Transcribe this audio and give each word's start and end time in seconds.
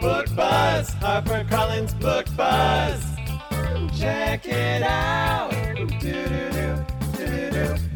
Book 0.00 0.26
Buzz, 0.36 0.90
HarperCollins 0.96 1.98
Book 2.00 2.26
Buzz. 2.36 3.04
Check 3.98 4.46
it 4.46 4.82
out. 4.82 5.50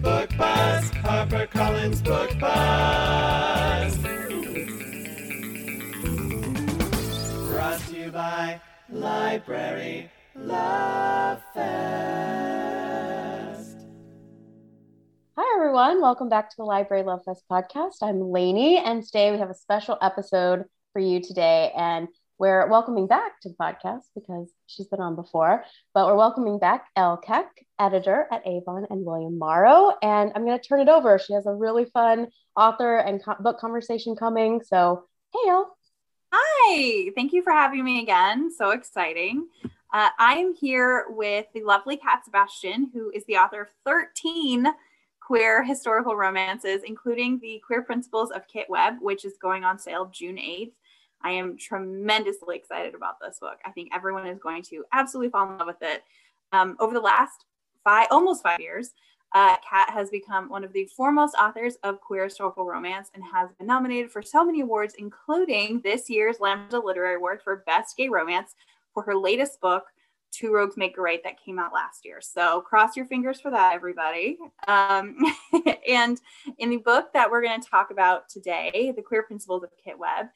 Book 0.03 0.31
Buzz, 0.37 0.91
HarperCollins 0.91 2.03
Book 2.03 2.37
Buzz. 2.41 3.97
Brought 7.49 7.81
to 7.81 7.97
you 7.97 8.11
by 8.11 8.61
Library 8.91 10.11
Love 10.35 11.41
Fest. 11.55 11.73
Hi, 15.37 15.55
everyone. 15.57 16.01
Welcome 16.01 16.29
back 16.29 16.51
to 16.51 16.57
the 16.57 16.65
Library 16.65 17.05
Love 17.05 17.23
Fest 17.25 17.45
podcast. 17.49 18.03
I'm 18.03 18.21
Lainey, 18.21 18.79
and 18.79 19.05
today 19.05 19.31
we 19.31 19.39
have 19.39 19.51
a 19.51 19.55
special 19.55 19.99
episode 20.03 20.65
for 20.93 21.01
you 21.01 21.21
today. 21.21 21.73
And 21.77 22.09
we're 22.39 22.67
welcoming 22.67 23.07
back 23.07 23.41
to 23.41 23.49
the 23.49 23.55
podcast 23.55 24.03
because 24.15 24.51
she's 24.67 24.89
been 24.89 25.01
on 25.01 25.15
before, 25.15 25.65
but 25.95 26.07
we're 26.07 26.17
welcoming 26.17 26.59
back 26.59 26.87
Elle 26.97 27.19
Keck, 27.19 27.47
editor 27.79 28.27
at 28.33 28.47
Avon, 28.47 28.87
and 28.91 29.05
William 29.05 29.39
Morrow. 29.39 29.93
And 30.03 30.33
I'm 30.35 30.45
going 30.45 30.59
to 30.59 30.67
turn 30.67 30.81
it 30.81 30.89
over. 30.89 31.19
She 31.19 31.35
has 31.35 31.47
a 31.47 31.53
really 31.53 31.85
fun 31.85 32.29
author 32.57 32.97
and 32.97 33.23
co- 33.23 33.37
book 33.39 33.59
conversation 33.59 34.17
coming. 34.17 34.61
So, 34.65 35.05
hey, 35.33 35.51
Elle. 35.51 35.77
Hi, 36.33 37.11
thank 37.15 37.33
you 37.33 37.43
for 37.43 37.53
having 37.53 37.85
me 37.85 38.03
again. 38.03 38.51
So 38.51 38.71
exciting. 38.71 39.47
Uh, 39.93 40.09
I 40.19 40.35
am 40.39 40.55
here 40.55 41.05
with 41.11 41.47
the 41.55 41.63
lovely 41.63 41.99
Cat 41.99 42.25
Sebastian, 42.25 42.91
who 42.95 43.11
is 43.11 43.25
the 43.27 43.37
author 43.37 43.61
of 43.61 43.69
13 43.85 44.67
queer 45.21 45.63
historical 45.63 46.17
romances, 46.17 46.83
including 46.85 47.39
The 47.39 47.63
Queer 47.65 47.83
Principles 47.83 48.31
of 48.31 48.49
Kit 48.49 48.67
Webb, 48.69 48.97
which 49.01 49.25
is 49.25 49.37
going 49.41 49.65
on 49.65 49.79
sale 49.79 50.07
June 50.13 50.37
8th. 50.37 50.73
I 51.25 51.33
am 51.33 51.57
tremendously 51.57 52.57
excited 52.57 52.95
about 52.95 53.21
this 53.21 53.39
book. 53.41 53.59
I 53.65 53.71
think 53.71 53.91
everyone 53.95 54.27
is 54.27 54.39
going 54.39 54.63
to 54.65 54.85
absolutely 54.93 55.31
fall 55.31 55.51
in 55.51 55.59
love 55.59 55.67
with 55.67 55.83
it. 55.83 56.05
Um, 56.53 56.77
over 56.81 56.93
the 56.93 57.01
last 57.01 57.45
five, 57.85 58.09
almost 58.11 58.43
five 58.43 58.61
years, 58.61 58.93
uh, 59.35 59.57
Cat 59.69 59.91
has 59.91 60.11
become 60.11 60.51
one 60.51 60.63
of 60.63 60.73
the 60.73 60.85
foremost 60.95 61.35
authors 61.41 61.77
of 61.83 62.01
queer 62.01 62.25
historical 62.25 62.67
romance 62.67 63.11
and 63.15 63.25
has 63.25 63.49
been 63.59 63.67
nominated 63.67 64.11
for 64.11 64.23
so 64.23 64.45
many 64.45 64.61
awards, 64.61 64.95
including 64.99 65.81
this 65.81 66.11
year's 66.11 66.41
Lambda 66.41 66.79
Literary 66.79 67.17
Award 67.17 67.41
for 67.43 67.63
Best 67.67 67.97
Gay 67.97 68.09
Romance 68.09 68.55
for 68.93 69.03
her 69.05 69.15
latest 69.15 69.61
book, 69.61 69.85
Two 70.33 70.53
Rogues 70.53 70.77
Make 70.77 70.99
a 70.99 71.01
Right, 71.01 71.23
that 71.25 71.43
came 71.43 71.59
out 71.59 71.73
last 71.73 72.05
year. 72.05 72.21
So 72.21 72.61
cross 72.61 72.95
your 72.95 73.07
fingers 73.07 73.41
for 73.41 73.51
that, 73.51 73.73
everybody. 73.75 74.39
Um, 74.69 75.17
and 75.89 76.21
in 76.59 76.69
the 76.69 76.77
book 76.79 77.13
that 77.15 77.31
we're 77.31 77.43
going 77.43 77.61
to 77.61 77.69
talk 77.69 77.91
about 77.91 78.29
today, 78.29 78.93
The 78.95 79.03
Queer 79.03 79.23
Principles 79.23 79.63
of 79.63 79.71
Kit 79.83 79.99
Webb, 79.99 80.27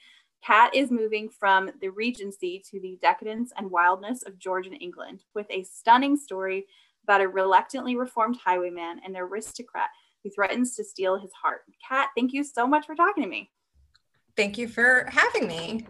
Cat 0.45 0.75
is 0.75 0.91
moving 0.91 1.29
from 1.29 1.71
the 1.81 1.89
Regency 1.89 2.63
to 2.71 2.81
the 2.81 2.99
decadence 3.03 3.53
and 3.57 3.71
wildness 3.71 4.23
of 4.23 4.39
Georgian 4.39 4.75
England 4.75 5.25
with 5.35 5.47
a 5.51 5.65
stunning 5.65 6.17
story 6.17 6.67
about 7.05 7.21
a 7.21 7.29
reluctantly 7.29 7.97
reformed 7.97 8.37
highwayman 8.45 9.01
and 9.05 9.17
aristocrat 9.17 9.89
who 10.23 10.31
threatens 10.31 10.75
to 10.77 10.85
steal 10.85 11.19
his 11.19 11.33
heart. 11.33 11.63
Cat, 11.89 12.09
thank 12.17 12.33
you 12.33 12.43
so 12.45 12.67
much 12.67 12.87
for 12.87 12.95
talking 12.95 13.23
to 13.23 13.29
me. 13.29 13.51
Thank 14.37 14.59
you 14.59 14.69
for 14.69 15.09
having 15.11 15.47
me. 15.47 15.87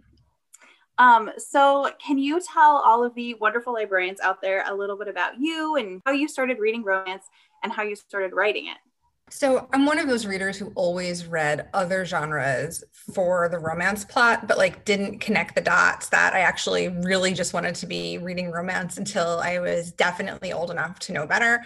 Um, 0.98 1.30
so, 1.36 1.90
can 2.04 2.16
you 2.16 2.40
tell 2.40 2.78
all 2.78 3.04
of 3.04 3.14
the 3.14 3.34
wonderful 3.34 3.74
librarians 3.74 4.20
out 4.20 4.40
there 4.40 4.64
a 4.66 4.74
little 4.74 4.96
bit 4.96 5.08
about 5.08 5.38
you 5.38 5.76
and 5.76 6.00
how 6.06 6.12
you 6.12 6.26
started 6.26 6.58
reading 6.58 6.82
romance 6.82 7.24
and 7.62 7.72
how 7.72 7.82
you 7.82 7.96
started 7.96 8.32
writing 8.32 8.68
it? 8.68 8.78
So, 9.28 9.69
I'm 9.72 9.87
one 9.87 9.98
of 9.98 10.06
those 10.06 10.25
readers 10.25 10.56
who 10.56 10.70
always 10.76 11.26
read 11.26 11.69
other 11.75 12.04
genres 12.04 12.84
for 12.92 13.48
the 13.48 13.59
romance 13.59 14.04
plot, 14.04 14.47
but 14.47 14.56
like 14.56 14.84
didn't 14.84 15.19
connect 15.19 15.56
the 15.56 15.60
dots 15.60 16.09
that 16.10 16.32
I 16.32 16.41
actually 16.41 16.88
really 16.88 17.32
just 17.32 17.53
wanted 17.53 17.75
to 17.76 17.86
be 17.86 18.19
reading 18.19 18.53
romance 18.53 18.98
until 18.98 19.41
I 19.41 19.59
was 19.59 19.91
definitely 19.91 20.53
old 20.53 20.70
enough 20.70 21.00
to 21.00 21.12
know 21.12 21.26
better. 21.26 21.65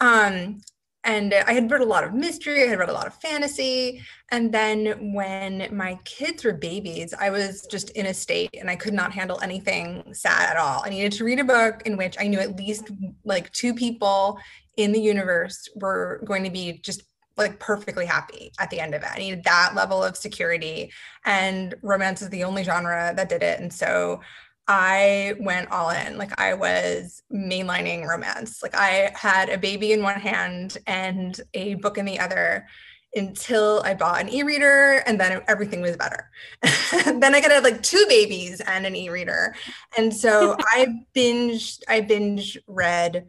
Um, 0.00 0.62
and 1.04 1.34
I 1.34 1.52
had 1.52 1.70
read 1.70 1.80
a 1.80 1.86
lot 1.86 2.04
of 2.04 2.14
mystery, 2.14 2.62
I 2.62 2.66
had 2.68 2.78
read 2.78 2.88
a 2.88 2.92
lot 2.92 3.08
of 3.08 3.14
fantasy. 3.14 4.02
And 4.30 4.52
then 4.52 5.12
when 5.12 5.68
my 5.74 5.98
kids 6.04 6.44
were 6.44 6.52
babies, 6.52 7.12
I 7.18 7.30
was 7.30 7.66
just 7.66 7.90
in 7.90 8.06
a 8.06 8.14
state 8.14 8.54
and 8.58 8.70
I 8.70 8.76
could 8.76 8.94
not 8.94 9.12
handle 9.12 9.40
anything 9.42 10.14
sad 10.14 10.50
at 10.50 10.56
all. 10.56 10.82
I 10.84 10.90
needed 10.90 11.12
to 11.12 11.24
read 11.24 11.40
a 11.40 11.44
book 11.44 11.82
in 11.86 11.96
which 11.96 12.16
I 12.20 12.28
knew 12.28 12.38
at 12.38 12.56
least 12.56 12.90
like 13.24 13.52
two 13.52 13.74
people 13.74 14.38
in 14.76 14.92
the 14.92 15.00
universe 15.00 15.68
were 15.74 16.22
going 16.24 16.44
to 16.44 16.50
be 16.50 16.78
just 16.78 17.02
like 17.36 17.58
perfectly 17.58 18.06
happy 18.06 18.52
at 18.60 18.70
the 18.70 18.78
end 18.78 18.94
of 18.94 19.02
it. 19.02 19.08
I 19.12 19.18
needed 19.18 19.42
that 19.44 19.72
level 19.74 20.04
of 20.04 20.16
security. 20.16 20.92
And 21.24 21.74
romance 21.82 22.22
is 22.22 22.28
the 22.28 22.44
only 22.44 22.62
genre 22.62 23.12
that 23.16 23.28
did 23.28 23.42
it. 23.42 23.58
And 23.58 23.72
so 23.72 24.20
I 24.68 25.34
went 25.40 25.70
all 25.70 25.90
in. 25.90 26.18
Like 26.18 26.38
I 26.40 26.54
was 26.54 27.22
mainlining 27.32 28.06
romance. 28.06 28.62
Like 28.62 28.74
I 28.74 29.12
had 29.14 29.48
a 29.48 29.58
baby 29.58 29.92
in 29.92 30.02
one 30.02 30.20
hand 30.20 30.78
and 30.86 31.38
a 31.54 31.74
book 31.74 31.98
in 31.98 32.04
the 32.04 32.20
other 32.20 32.66
until 33.14 33.82
I 33.84 33.94
bought 33.94 34.20
an 34.20 34.32
e-reader 34.32 35.02
and 35.06 35.20
then 35.20 35.42
everything 35.46 35.82
was 35.82 35.96
better. 35.96 36.30
then 36.62 37.34
I 37.34 37.40
got 37.40 37.62
like 37.62 37.82
two 37.82 38.04
babies 38.08 38.60
and 38.60 38.86
an 38.86 38.96
e-reader. 38.96 39.54
And 39.98 40.14
so 40.14 40.56
I 40.72 40.86
binge 41.12 41.78
I 41.88 42.00
binge 42.00 42.58
read 42.66 43.26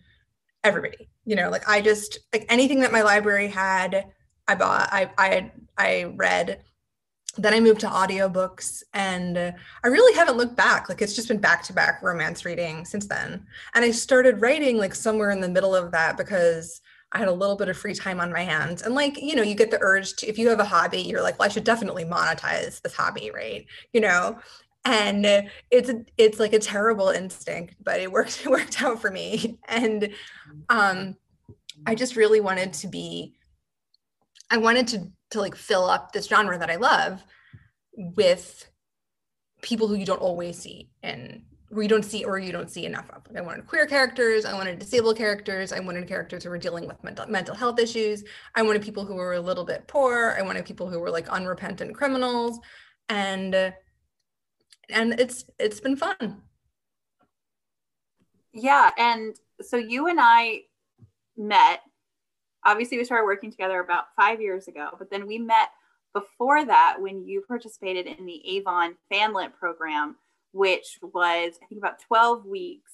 everybody. 0.63 1.09
You 1.25 1.35
know, 1.35 1.49
like 1.49 1.67
I 1.67 1.81
just 1.81 2.19
like 2.31 2.45
anything 2.49 2.81
that 2.81 2.91
my 2.91 3.01
library 3.01 3.47
had, 3.47 4.05
I 4.47 4.55
bought, 4.55 4.89
I 4.91 5.09
I 5.17 5.51
I 5.77 6.03
read 6.15 6.61
then 7.37 7.53
I 7.53 7.59
moved 7.59 7.79
to 7.81 7.87
audiobooks 7.87 8.83
and 8.93 9.37
uh, 9.37 9.51
I 9.83 9.87
really 9.87 10.15
haven't 10.15 10.37
looked 10.37 10.55
back. 10.55 10.87
Like 10.87 11.01
it's 11.01 11.15
just 11.15 11.27
been 11.27 11.39
back 11.39 11.63
to 11.63 11.73
back 11.73 12.03
romance 12.03 12.45
reading 12.45 12.85
since 12.85 13.07
then. 13.07 13.45
And 13.73 13.83
I 13.83 13.91
started 13.91 14.41
writing 14.41 14.77
like 14.77 14.93
somewhere 14.93 15.31
in 15.31 15.41
the 15.41 15.49
middle 15.49 15.75
of 15.75 15.91
that 15.91 16.15
because 16.15 16.81
I 17.11 17.19
had 17.19 17.27
a 17.27 17.33
little 17.33 17.55
bit 17.55 17.69
of 17.69 17.77
free 17.77 17.95
time 17.95 18.19
on 18.19 18.31
my 18.31 18.41
hands. 18.41 18.83
And 18.83 18.93
like, 18.93 19.19
you 19.21 19.35
know, 19.35 19.43
you 19.43 19.55
get 19.55 19.71
the 19.71 19.81
urge 19.81 20.15
to, 20.17 20.27
if 20.27 20.37
you 20.37 20.49
have 20.49 20.59
a 20.59 20.65
hobby, 20.65 21.01
you're 21.01 21.21
like, 21.21 21.39
well, 21.39 21.47
I 21.47 21.51
should 21.51 21.63
definitely 21.63 22.05
monetize 22.05 22.81
this 22.81 22.93
hobby, 22.93 23.31
right? 23.33 23.65
You 23.93 24.01
know, 24.01 24.39
and 24.85 25.25
it's 25.71 25.91
it's 26.17 26.39
like 26.39 26.53
a 26.53 26.59
terrible 26.59 27.09
instinct, 27.09 27.75
but 27.83 27.99
it 27.99 28.11
worked 28.11 28.41
it 28.45 28.49
worked 28.49 28.81
out 28.81 29.01
for 29.01 29.09
me. 29.09 29.57
And 29.67 30.09
um 30.69 31.15
I 31.85 31.95
just 31.95 32.15
really 32.15 32.41
wanted 32.41 32.73
to 32.73 32.87
be 32.87 33.33
I 34.49 34.57
wanted 34.57 34.87
to 34.89 35.11
to 35.33 35.41
like 35.41 35.55
fill 35.55 35.85
up 35.85 36.11
this 36.11 36.27
genre 36.27 36.57
that 36.57 36.69
I 36.69 36.77
love 36.77 37.23
with 37.95 38.69
people 39.61 39.87
who 39.87 39.95
you 39.95 40.05
don't 40.05 40.21
always 40.21 40.57
see 40.57 40.89
and 41.03 41.43
where 41.69 41.83
you 41.83 41.89
don't 41.89 42.05
see 42.05 42.23
or 42.23 42.37
you 42.37 42.51
don't 42.51 42.69
see 42.69 42.85
enough 42.85 43.09
of. 43.09 43.23
Like 43.27 43.37
I 43.37 43.41
wanted 43.41 43.65
queer 43.65 43.87
characters, 43.87 44.45
I 44.45 44.53
wanted 44.53 44.79
disabled 44.79 45.17
characters, 45.17 45.71
I 45.71 45.79
wanted 45.79 46.07
characters 46.07 46.43
who 46.43 46.49
were 46.49 46.57
dealing 46.57 46.87
with 46.87 47.03
mental, 47.03 47.25
mental 47.27 47.55
health 47.55 47.79
issues. 47.79 48.23
I 48.55 48.61
wanted 48.61 48.83
people 48.83 49.05
who 49.05 49.15
were 49.15 49.33
a 49.33 49.41
little 49.41 49.65
bit 49.65 49.87
poor. 49.87 50.35
I 50.37 50.43
wanted 50.43 50.65
people 50.65 50.89
who 50.89 50.99
were 50.99 51.09
like 51.09 51.27
unrepentant 51.29 51.95
criminals, 51.95 52.59
and 53.09 53.73
and 54.89 55.19
it's 55.19 55.45
it's 55.59 55.79
been 55.79 55.97
fun. 55.97 56.43
Yeah, 58.53 58.91
and 58.97 59.35
so 59.61 59.77
you 59.77 60.07
and 60.07 60.19
I 60.21 60.61
met 61.35 61.81
obviously 62.65 62.97
we 62.97 63.05
started 63.05 63.25
working 63.25 63.51
together 63.51 63.79
about 63.79 64.05
five 64.15 64.41
years 64.41 64.67
ago, 64.67 64.89
but 64.97 65.09
then 65.09 65.27
we 65.27 65.37
met 65.37 65.69
before 66.13 66.65
that 66.65 66.97
when 66.99 67.25
you 67.27 67.43
participated 67.47 68.05
in 68.05 68.25
the 68.25 68.57
Avon 68.57 68.95
Fanlit 69.11 69.53
program, 69.53 70.15
which 70.51 70.99
was, 71.01 71.53
I 71.61 71.65
think, 71.67 71.79
about 71.79 71.99
12 72.07 72.45
weeks, 72.45 72.91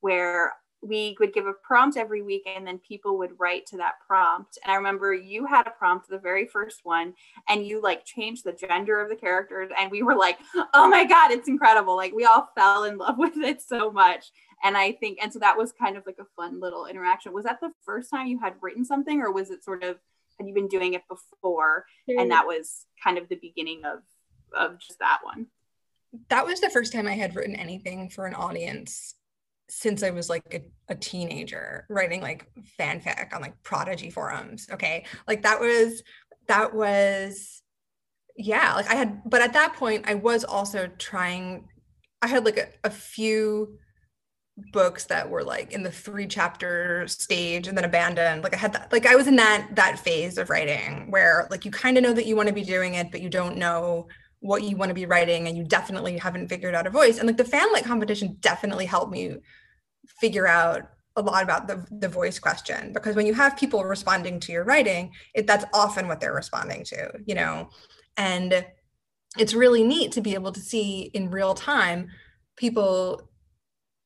where 0.00 0.52
we 0.82 1.14
would 1.20 1.34
give 1.34 1.46
a 1.46 1.52
prompt 1.52 1.96
every 1.96 2.22
week 2.22 2.42
and 2.46 2.66
then 2.66 2.78
people 2.78 3.18
would 3.18 3.38
write 3.38 3.66
to 3.66 3.76
that 3.76 3.94
prompt. 4.06 4.58
And 4.64 4.72
I 4.72 4.76
remember 4.76 5.12
you 5.12 5.44
had 5.44 5.66
a 5.66 5.70
prompt, 5.70 6.08
the 6.08 6.18
very 6.18 6.46
first 6.46 6.80
one, 6.84 7.12
and 7.48 7.66
you 7.66 7.82
like 7.82 8.04
changed 8.04 8.44
the 8.44 8.52
gender 8.52 9.00
of 9.00 9.10
the 9.10 9.16
characters. 9.16 9.70
And 9.78 9.90
we 9.90 10.02
were 10.02 10.16
like, 10.16 10.38
oh 10.72 10.88
my 10.88 11.04
God, 11.04 11.32
it's 11.32 11.48
incredible. 11.48 11.96
Like 11.96 12.14
we 12.14 12.24
all 12.24 12.48
fell 12.56 12.84
in 12.84 12.96
love 12.96 13.18
with 13.18 13.36
it 13.36 13.60
so 13.60 13.90
much 13.90 14.30
and 14.62 14.76
I 14.76 14.92
think, 14.92 15.18
and 15.22 15.32
so 15.32 15.38
that 15.38 15.56
was 15.56 15.72
kind 15.72 15.96
of 15.96 16.04
like 16.06 16.18
a 16.20 16.26
fun 16.36 16.60
little 16.60 16.86
interaction. 16.86 17.32
Was 17.32 17.44
that 17.44 17.60
the 17.60 17.72
first 17.84 18.10
time 18.10 18.26
you 18.26 18.38
had 18.38 18.54
written 18.60 18.84
something, 18.84 19.20
or 19.20 19.32
was 19.32 19.50
it 19.50 19.64
sort 19.64 19.82
of 19.82 19.96
had 20.38 20.48
you 20.48 20.54
been 20.54 20.68
doing 20.68 20.94
it 20.94 21.02
before, 21.08 21.84
and 22.08 22.18
mm. 22.18 22.28
that 22.30 22.46
was 22.46 22.86
kind 23.02 23.18
of 23.18 23.28
the 23.28 23.36
beginning 23.36 23.82
of 23.84 24.00
of 24.52 24.78
just 24.78 24.98
that 24.98 25.20
one? 25.22 25.46
that 26.28 26.46
was 26.46 26.60
the 26.60 26.70
first 26.70 26.92
time 26.92 27.06
I 27.06 27.14
had 27.14 27.36
written 27.36 27.54
anything 27.54 28.08
for 28.10 28.26
an 28.26 28.34
audience 28.34 29.14
since 29.68 30.02
I 30.02 30.10
was 30.10 30.28
like 30.28 30.42
a, 30.52 30.92
a, 30.92 30.96
teenager, 30.96 31.86
writing 31.88 32.20
like 32.20 32.46
fanfic 32.78 33.32
on 33.32 33.40
like 33.40 33.62
prodigy 33.62 34.10
forums. 34.10 34.66
Okay. 34.72 35.04
Like 35.28 35.42
that 35.42 35.60
was, 35.60 36.02
that 36.48 36.74
was, 36.74 37.62
yeah, 38.36 38.74
like 38.74 38.90
I 38.90 38.94
had, 38.94 39.22
but 39.24 39.42
at 39.42 39.52
that 39.52 39.74
point, 39.74 40.06
I 40.08 40.14
was 40.14 40.42
also 40.42 40.88
trying, 40.98 41.68
I 42.20 42.26
had 42.26 42.44
like 42.44 42.58
a, 42.58 42.68
a 42.82 42.90
few 42.90 43.78
books 44.72 45.04
that 45.04 45.28
were 45.28 45.42
like 45.42 45.72
in 45.72 45.82
the 45.82 45.90
three 45.90 46.26
chapter 46.26 47.06
stage 47.08 47.66
and 47.68 47.76
then 47.76 47.84
abandoned. 47.84 48.42
Like 48.42 48.54
i 48.54 48.56
had 48.56 48.72
that 48.72 48.92
like 48.92 49.06
i 49.06 49.14
was 49.14 49.26
in 49.26 49.36
that 49.36 49.68
that 49.74 49.98
phase 49.98 50.38
of 50.38 50.50
writing 50.50 51.10
where 51.10 51.46
like 51.50 51.64
you 51.64 51.70
kind 51.70 51.96
of 51.96 52.02
know 52.02 52.12
that 52.12 52.26
you 52.26 52.36
want 52.36 52.48
to 52.48 52.54
be 52.54 52.64
doing 52.64 52.94
it 52.94 53.10
but 53.10 53.20
you 53.20 53.28
don't 53.28 53.56
know 53.56 54.06
what 54.40 54.62
you 54.62 54.76
want 54.76 54.88
to 54.88 54.94
be 54.94 55.06
writing 55.06 55.46
and 55.46 55.56
you 55.56 55.64
definitely 55.64 56.16
haven't 56.16 56.48
figured 56.48 56.74
out 56.74 56.86
a 56.86 56.90
voice. 56.90 57.18
And 57.18 57.26
like 57.26 57.36
the 57.36 57.44
fanlit 57.44 57.84
competition 57.84 58.36
definitely 58.40 58.86
helped 58.86 59.12
me 59.12 59.36
figure 60.20 60.46
out 60.46 60.90
a 61.16 61.22
lot 61.22 61.42
about 61.42 61.66
the, 61.66 61.86
the 61.90 62.08
voice 62.08 62.38
question 62.38 62.92
because 62.92 63.16
when 63.16 63.26
you 63.26 63.34
have 63.34 63.56
people 63.56 63.84
responding 63.84 64.40
to 64.40 64.52
your 64.52 64.64
writing 64.64 65.12
it 65.34 65.46
that's 65.46 65.64
often 65.74 66.06
what 66.06 66.20
they're 66.20 66.32
responding 66.32 66.84
to 66.84 67.10
you 67.26 67.34
know? 67.34 67.68
And 68.16 68.64
it's 69.38 69.54
really 69.54 69.84
neat 69.84 70.12
to 70.12 70.20
be 70.20 70.34
able 70.34 70.52
to 70.52 70.60
see 70.60 71.10
in 71.14 71.30
real 71.30 71.54
time 71.54 72.08
people 72.56 73.29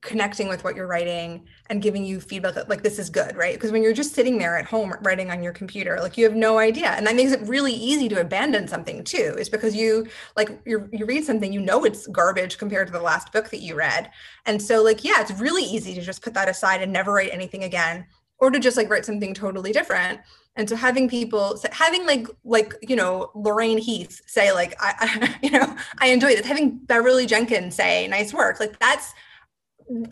connecting 0.05 0.49
with 0.49 0.63
what 0.63 0.77
you're 0.77 0.87
writing 0.87 1.45
and 1.71 1.83
giving 1.83 2.05
you 2.05 2.21
feedback 2.21 2.55
that 2.55 2.69
like 2.69 2.83
this 2.83 2.99
is 2.99 3.11
good 3.11 3.35
right? 3.37 3.55
Because 3.55 3.73
when 3.73 3.83
you're 3.83 3.93
just 3.93 4.15
sitting 4.15 4.39
there 4.39 4.57
at 4.57 4.67
home 4.67 4.95
writing 5.03 5.31
on 5.31 5.43
your 5.43 5.53
computer 5.53 5.99
like 6.01 6.17
you 6.17 6.25
have 6.25 6.37
no 6.37 6.59
idea. 6.59 6.91
And 6.91 7.07
that 7.07 7.17
makes 7.17 7.33
it 7.33 7.41
really 7.49 7.73
easy 7.73 8.09
to 8.11 8.21
abandon 8.21 8.69
something 8.69 9.03
too 9.03 9.35
is 9.39 9.49
because 9.49 9.75
you 9.75 10.07
like 10.37 10.61
you 10.67 10.89
you 10.93 11.07
read 11.07 11.25
something 11.25 11.53
you 11.53 11.61
know 11.61 11.85
it's 11.85 12.07
garbage 12.07 12.59
compared 12.59 12.87
to 12.87 12.93
the 12.93 13.01
last 13.01 13.33
book 13.33 13.51
that 13.51 13.63
you 13.63 13.75
read. 13.75 14.11
And 14.47 14.61
so 14.61 14.83
like 14.83 15.03
yeah 15.03 15.21
it's 15.21 15.33
really 15.41 15.65
easy 15.65 15.95
to 15.95 16.03
just 16.03 16.23
put 16.23 16.35
that 16.35 16.49
aside 16.49 16.83
and 16.83 16.93
never 16.93 17.13
write 17.13 17.33
anything 17.33 17.65
again 17.65 18.07
or 18.39 18.51
to 18.51 18.59
just 18.59 18.77
like 18.77 18.91
write 18.91 19.07
something 19.07 19.33
totally 19.33 19.73
different. 19.73 20.21
And 20.57 20.69
so 20.69 20.77
having 20.77 21.09
people 21.09 21.59
having 21.73 22.07
like 22.07 22.29
like 22.45 22.75
you 22.83 22.95
know 22.95 23.31
lorraine 23.35 23.79
heath 23.79 24.21
say 24.27 24.53
like 24.53 24.77
i, 24.81 24.95
I 25.01 25.35
you 25.43 25.51
know 25.51 25.77
i 25.99 26.09
enjoyed 26.09 26.39
it 26.39 26.45
having 26.45 26.79
beverly 26.79 27.27
jenkins 27.27 27.75
say 27.75 28.07
nice 28.07 28.33
work. 28.33 28.61
Like 28.61 28.79
that's 28.79 29.15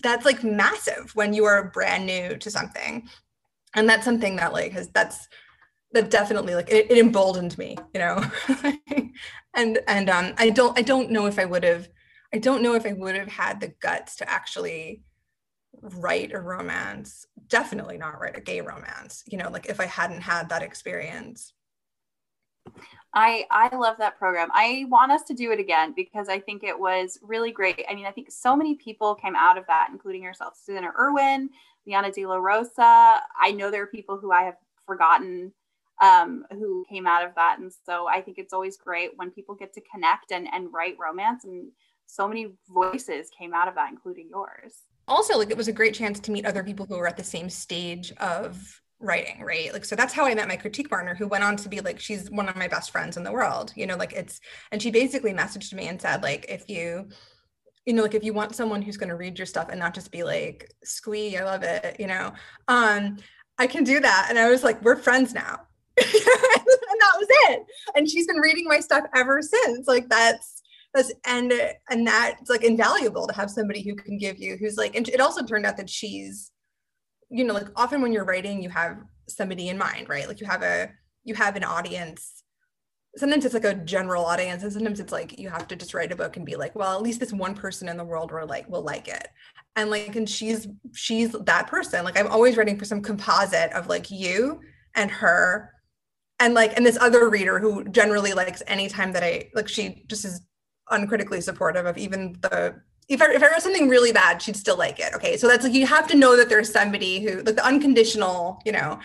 that's 0.03 0.25
like 0.25 0.45
massive 0.45 1.11
when 1.15 1.33
you 1.33 1.45
are 1.45 1.71
brand 1.71 2.07
new 2.07 2.37
to 2.37 2.51
something. 2.51 3.09
And 3.75 3.89
that's 3.89 4.05
something 4.05 4.37
that 4.37 4.53
like 4.53 4.73
has 4.73 4.89
that's 4.89 5.29
that 5.93 6.11
definitely 6.11 6.55
like 6.55 6.71
it, 6.71 6.91
it 6.91 6.99
emboldened 6.99 7.57
me 7.59 7.77
you 7.95 8.01
know? 8.01 8.23
And 9.55 9.81
and 9.87 10.09
um 10.09 10.33
i 10.39 10.49
don't 10.49 10.79
i 10.79 10.83
don't 10.83 11.11
know 11.11 11.27
if 11.27 11.39
i 11.39 11.45
would 11.45 11.63
have 11.63 11.89
i 12.33 12.39
don't 12.39 12.63
know 12.63 12.75
if 12.75 12.87
i 12.87 12.93
would 12.93 13.15
have 13.15 13.29
had 13.29 13.61
the 13.61 13.75
guts 13.81 14.17
to 14.17 14.31
actually 14.31 15.03
write 15.81 16.33
a 16.33 16.41
romance. 16.41 17.27
Definitely 17.49 17.99
not 17.99 18.21
write 18.21 18.37
a 18.37 18.41
gay 18.41 18.63
romance 18.63 19.23
you 19.27 19.37
know 19.37 19.51
like 19.51 19.67
if 19.67 19.79
i 19.79 19.85
hadn't 19.85 20.23
had 20.23 20.49
that 20.49 20.63
experience 20.63 21.53
I 23.15 23.45
I 23.51 23.75
love 23.77 23.99
that 23.99 24.19
program. 24.19 24.49
I 24.53 24.87
want 24.89 25.13
us 25.13 25.23
to 25.25 25.35
do 25.35 25.53
it 25.53 25.61
again 25.61 25.93
because 25.95 26.29
I 26.29 26.39
think 26.39 26.63
it 26.63 26.79
was 26.79 27.19
really 27.23 27.53
great. 27.53 27.85
I 27.89 27.95
mean, 27.95 28.07
I 28.07 28.11
think 28.11 28.31
so 28.31 28.57
many 28.57 28.75
people 28.77 29.15
came 29.15 29.37
out 29.37 29.59
of 29.59 29.67
that, 29.67 29.89
including 29.93 30.23
yourself, 30.23 30.55
Susanna 30.57 30.91
Irwin, 30.99 31.51
Liana 31.87 32.11
De 32.11 32.25
La 32.25 32.37
Rosa. 32.37 33.21
I 33.41 33.53
know 33.53 33.71
there 33.71 33.83
are 33.83 33.89
people 33.89 34.19
who 34.19 34.33
I 34.33 34.45
have 34.45 34.57
forgotten 34.87 35.53
um, 36.01 36.47
who 36.53 36.85
came 36.89 37.07
out 37.07 37.25
of 37.25 37.35
that, 37.35 37.59
and 37.59 37.71
so 37.85 38.09
I 38.09 38.23
think 38.23 38.39
it's 38.39 38.53
always 38.53 38.77
great 38.77 39.11
when 39.17 39.31
people 39.31 39.55
get 39.55 39.75
to 39.75 39.83
connect 39.83 40.33
and 40.33 40.49
and 40.53 40.73
write 40.73 40.97
romance. 40.99 41.45
And 41.45 41.71
so 42.07 42.27
many 42.27 42.55
voices 42.69 43.31
came 43.39 43.53
out 43.53 43.69
of 43.69 43.75
that, 43.75 43.91
including 43.91 44.29
yours. 44.31 44.85
Also, 45.07 45.37
like 45.37 45.51
it 45.51 45.57
was 45.57 45.69
a 45.69 45.73
great 45.73 45.95
chance 45.95 46.19
to 46.21 46.31
meet 46.31 46.47
other 46.47 46.65
people 46.65 46.87
who 46.87 46.97
were 46.97 47.09
at 47.09 47.17
the 47.17 47.25
same 47.25 47.51
stage 47.51 48.13
of 48.13 48.82
writing 49.03 49.43
right? 49.43 49.73
Like 49.73 49.85
so 49.85 49.97
that's 49.97 50.13
how 50.15 50.25
i 50.25 50.35
met 50.35 50.49
my 50.49 50.57
critique 50.57 50.89
partner 50.89 51.15
who 51.15 51.27
went 51.27 51.45
on 51.45 51.57
to 51.57 51.69
be 51.69 51.81
like 51.81 51.99
she's 52.01 52.31
one 52.31 52.49
of 52.49 52.57
my 52.57 52.69
best 52.69 52.91
friends 52.91 53.17
in 53.17 53.25
the 53.25 53.33
world 53.33 53.73
you 53.77 53.87
know 53.87 53.97
like 53.97 54.13
it's 54.13 54.41
and 54.71 54.81
she 54.81 54.91
basically 54.91 55.33
messaged 55.33 55.73
me 55.73 55.89
and 55.89 56.01
said 56.01 56.23
like 56.23 56.47
if 56.49 56.69
you 56.69 57.09
you 57.87 57.93
know 57.93 58.03
like 58.03 58.15
if 58.15 58.25
you 58.25 58.33
want 58.33 58.55
someone 58.55 58.83
who's 58.83 58.97
going 58.97 59.09
to 59.09 59.17
read 59.17 59.39
your 59.39 59.47
stuff 59.47 59.69
and 59.71 59.79
not 59.79 59.95
just 59.95 60.11
be 60.11 60.23
like 60.23 60.71
squee 60.85 61.37
i 61.37 61.45
love 61.45 61.63
it 61.63 61.97
you 61.99 62.07
know 62.07 62.33
um 62.69 63.17
i 63.59 63.67
can 63.67 63.85
do 63.85 64.01
that. 64.01 64.27
And 64.29 64.39
i 64.39 64.49
was 64.49 64.65
like 64.65 64.83
we're 64.83 64.97
friends 64.97 65.35
now. 65.35 65.61
And 66.93 67.01
that 67.01 67.19
was 67.19 67.29
it. 67.49 67.67
And 67.97 68.09
she's 68.09 68.27
been 68.27 68.37
reading 68.37 68.67
my 68.69 68.79
stuff 68.79 69.05
ever 69.15 69.41
since. 69.41 69.89
Like 69.89 70.09
that's 70.09 70.63
that's 70.95 71.13
and 71.27 71.53
and 71.91 72.07
that's 72.07 72.51
like 72.51 72.65
invaluable 72.65 73.27
to 73.27 73.35
have 73.35 73.51
somebody 73.51 73.83
who 73.83 73.95
can 73.95 74.19
give 74.19 74.39
you 74.39 74.57
who's 74.57 74.77
like 74.77 74.95
and 74.95 75.09
it 75.09 75.21
also 75.21 75.43
turned 75.43 75.65
out 75.65 75.79
that 75.79 75.89
she's 75.89 76.52
you 77.33 77.45
know 77.45 77.55
like 77.55 77.69
often 77.77 78.03
when 78.03 78.13
you're 78.13 78.25
writing 78.25 78.63
you 78.63 78.69
have 78.69 78.99
somebody 79.29 79.69
in 79.69 79.79
mind 79.79 80.09
right? 80.09 80.29
Like 80.29 80.41
you 80.41 80.47
have 80.47 80.63
a 80.63 80.91
you 81.25 81.35
have 81.35 81.57
an 81.57 81.65
audience. 81.65 82.43
Sometimes 83.17 83.45
it's 83.45 83.55
like 83.55 83.65
a 83.65 83.75
general 83.75 84.25
audience 84.25 84.63
and 84.63 84.73
sometimes 84.73 85.01
it's 85.01 85.13
like 85.13 85.39
you 85.39 85.51
have 85.51 85.69
to 85.69 85.77
just 85.77 85.95
write 85.95 86.13
a 86.13 86.17
book 86.17 86.37
and 86.37 86.47
be 86.47 86.57
like 86.57 86.75
well 86.75 86.95
at 86.95 87.03
least 87.03 87.21
this 87.21 87.33
one 87.33 87.55
person 87.55 87.89
in 87.89 87.97
the 87.97 88.05
world 88.05 88.33
will 88.33 88.47
like 88.47 88.69
will 88.69 88.83
like 88.83 89.09
it. 89.09 89.29
And 89.77 89.91
like 89.91 90.15
and 90.17 90.29
she's 90.29 90.69
she's 90.95 91.33
that 91.33 91.67
person. 91.67 92.05
Like 92.05 92.19
i'm 92.19 92.29
always 92.29 92.57
writing 92.57 92.79
for 92.79 92.85
some 92.85 93.03
composite 93.03 93.73
of 93.73 93.89
like 93.89 94.11
you 94.11 94.61
and 94.95 95.11
her. 95.11 95.71
And 96.41 96.55
like 96.55 96.77
and 96.77 96.85
this 96.85 96.99
other 97.01 97.29
reader 97.29 97.59
who 97.61 97.85
generally 97.89 98.33
likes 98.33 98.63
anytime 98.67 99.13
that 99.13 99.23
i 99.23 99.49
like 99.55 99.69
she 99.69 100.05
just 100.09 100.25
is 100.25 100.41
uncritically 100.91 101.41
supportive 101.41 101.87
of 101.87 101.97
even 101.97 102.37
the 102.41 102.75
if 103.09 103.21
I, 103.21 103.33
if 103.33 103.43
I 103.43 103.51
wrote 103.51 103.63
something 103.63 103.89
really 103.89 104.13
bad, 104.13 104.41
she'd 104.41 104.57
still 104.57 104.77
like 104.77 104.99
it. 104.99 105.15
Okay. 105.15 105.37
So 105.37 105.49
that's 105.49 105.65
like, 105.65 105.75
you 105.75 105.87
have 105.87 106.07
to 106.09 106.17
know 106.17 106.37
that 106.37 106.49
there's 106.49 106.71
somebody 106.71 107.21
who 107.21 107.43
like 107.43 107.57
the 107.57 107.67
unconditional, 107.67 108.61
you 108.65 108.73
know, 108.73 108.99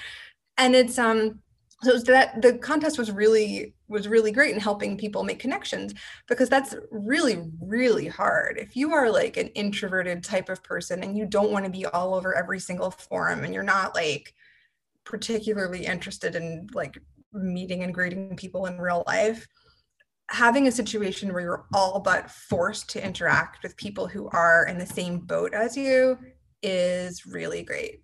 and 0.57 0.75
it's, 0.75 0.97
um, 0.97 1.39
so 1.83 1.94
it 1.94 2.05
that 2.05 2.41
the 2.41 2.57
contest 2.57 2.97
was 2.97 3.11
really 3.11 3.75
was 3.88 4.07
really 4.07 4.31
great 4.31 4.53
in 4.53 4.59
helping 4.59 4.97
people 4.97 5.23
make 5.23 5.39
connections 5.39 5.94
because 6.27 6.49
that's 6.49 6.75
really 6.89 7.49
really 7.61 8.07
hard 8.07 8.57
if 8.57 8.75
you 8.75 8.94
are 8.94 9.11
like 9.11 9.38
an 9.38 9.47
introverted 9.49 10.23
type 10.23 10.50
of 10.50 10.63
person 10.63 11.03
and 11.03 11.15
you 11.15 11.25
don't 11.25 11.51
want 11.51 11.65
to 11.65 11.71
be 11.71 11.85
all 11.85 12.15
over 12.15 12.35
every 12.35 12.59
single 12.59 12.89
forum 12.89 13.43
and 13.43 13.53
you're 13.53 13.63
not 13.63 13.93
like 13.93 14.33
particularly 15.03 15.85
interested 15.85 16.35
in 16.35 16.67
like 16.73 16.97
meeting 17.31 17.83
and 17.83 17.93
greeting 17.93 18.35
people 18.35 18.65
in 18.65 18.79
real 18.79 19.03
life 19.05 19.47
having 20.29 20.68
a 20.68 20.71
situation 20.71 21.31
where 21.31 21.41
you're 21.41 21.65
all 21.74 22.00
but 22.00 22.29
forced 22.29 22.89
to 22.89 23.06
interact 23.06 23.63
with 23.63 23.77
people 23.77 24.07
who 24.07 24.29
are 24.29 24.65
in 24.65 24.77
the 24.77 24.85
same 24.85 25.19
boat 25.19 25.53
as 25.53 25.77
you 25.77 26.18
is 26.62 27.25
really 27.25 27.63
great. 27.63 28.03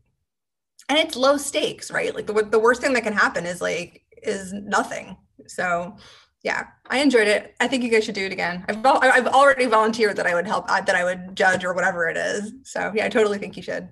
And 0.90 0.98
it's 0.98 1.16
low 1.16 1.38
stakes 1.38 1.92
right? 1.92 2.14
Like 2.14 2.28
the, 2.28 2.34
the 2.44 2.60
worst 2.60 2.82
thing 2.82 2.94
that 2.94 3.04
can 3.04 3.14
happen 3.14 3.46
is 3.46 3.62
like 3.62 4.04
is 4.22 4.54
nothing. 4.54 5.18
So 5.48 5.98
yeah 6.44 6.68
i 6.90 7.00
enjoyed 7.00 7.28
it. 7.28 7.56
I 7.60 7.68
think 7.68 7.84
you 7.84 7.90
guys 7.90 8.04
should 8.04 8.16
do 8.16 8.26
it 8.26 8.32
again. 8.32 8.66
I've, 8.68 8.86
I've 8.86 9.28
already 9.28 9.66
volunteered 9.66 10.18
that 10.18 10.28
i 10.28 10.34
would 10.34 10.48
help 10.48 10.66
uh, 10.70 10.82
that 10.82 10.96
i 10.96 11.04
would 11.04 11.36
judge 11.36 11.64
or 11.64 11.74
whatever 11.74 12.08
it 12.08 12.18
is. 12.18 12.54
So 12.64 12.92
yeah 12.96 13.06
i 13.06 13.10
totally 13.10 13.38
think 13.38 13.58
you 13.58 13.64
should. 13.64 13.90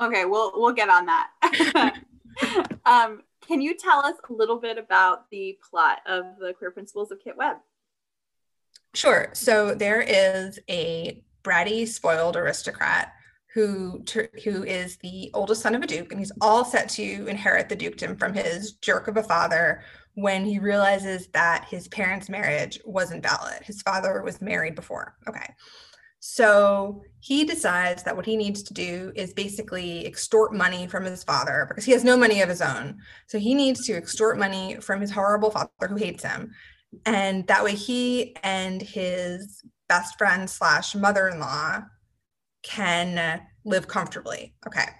Okay 0.00 0.24
we'll 0.24 0.52
we'll 0.54 0.72
get 0.72 0.88
on 0.88 1.06
that. 1.06 2.00
Um 2.84 3.22
can 3.52 3.60
you 3.60 3.76
tell 3.76 4.02
us 4.02 4.14
a 4.30 4.32
little 4.32 4.58
bit 4.58 4.78
about 4.78 5.28
the 5.30 5.58
plot 5.68 5.98
of 6.06 6.24
the 6.40 6.54
Queer 6.54 6.70
Principles 6.70 7.12
of 7.12 7.18
Kit 7.22 7.36
Webb? 7.36 7.58
Sure. 8.94 9.28
So 9.34 9.74
there 9.74 10.00
is 10.00 10.58
a 10.70 11.22
bratty, 11.44 11.86
spoiled 11.86 12.34
aristocrat 12.34 13.12
who 13.52 14.02
who 14.42 14.64
is 14.64 14.96
the 14.96 15.30
oldest 15.34 15.60
son 15.60 15.74
of 15.74 15.82
a 15.82 15.86
duke, 15.86 16.12
and 16.12 16.18
he's 16.18 16.32
all 16.40 16.64
set 16.64 16.88
to 16.88 17.26
inherit 17.26 17.68
the 17.68 17.76
dukedom 17.76 18.16
from 18.16 18.32
his 18.32 18.72
jerk 18.76 19.06
of 19.06 19.18
a 19.18 19.22
father. 19.22 19.82
When 20.14 20.46
he 20.46 20.58
realizes 20.58 21.26
that 21.34 21.66
his 21.68 21.88
parents' 21.88 22.30
marriage 22.30 22.80
wasn't 22.86 23.22
valid, 23.22 23.62
his 23.64 23.82
father 23.82 24.22
was 24.22 24.40
married 24.40 24.74
before. 24.74 25.14
Okay, 25.28 25.54
so 26.24 27.02
he 27.18 27.44
decides 27.44 28.04
that 28.04 28.14
what 28.14 28.26
he 28.26 28.36
needs 28.36 28.62
to 28.62 28.72
do 28.72 29.10
is 29.16 29.32
basically 29.32 30.06
extort 30.06 30.54
money 30.54 30.86
from 30.86 31.04
his 31.04 31.24
father 31.24 31.66
because 31.68 31.84
he 31.84 31.90
has 31.90 32.04
no 32.04 32.16
money 32.16 32.40
of 32.42 32.48
his 32.48 32.62
own. 32.62 32.96
So 33.26 33.40
he 33.40 33.54
needs 33.54 33.84
to 33.86 33.94
extort 33.94 34.38
money 34.38 34.76
from 34.80 35.00
his 35.00 35.10
horrible 35.10 35.50
father 35.50 35.68
who 35.88 35.96
hates 35.96 36.22
him. 36.22 36.52
And 37.06 37.44
that 37.48 37.64
way 37.64 37.74
he 37.74 38.36
and 38.44 38.80
his 38.80 39.64
best 39.88 40.16
friend 40.16 40.48
slash 40.48 40.94
mother-in-law 40.94 41.82
can 42.62 43.40
live 43.64 43.88
comfortably. 43.88 44.54
Okay. 44.64 44.90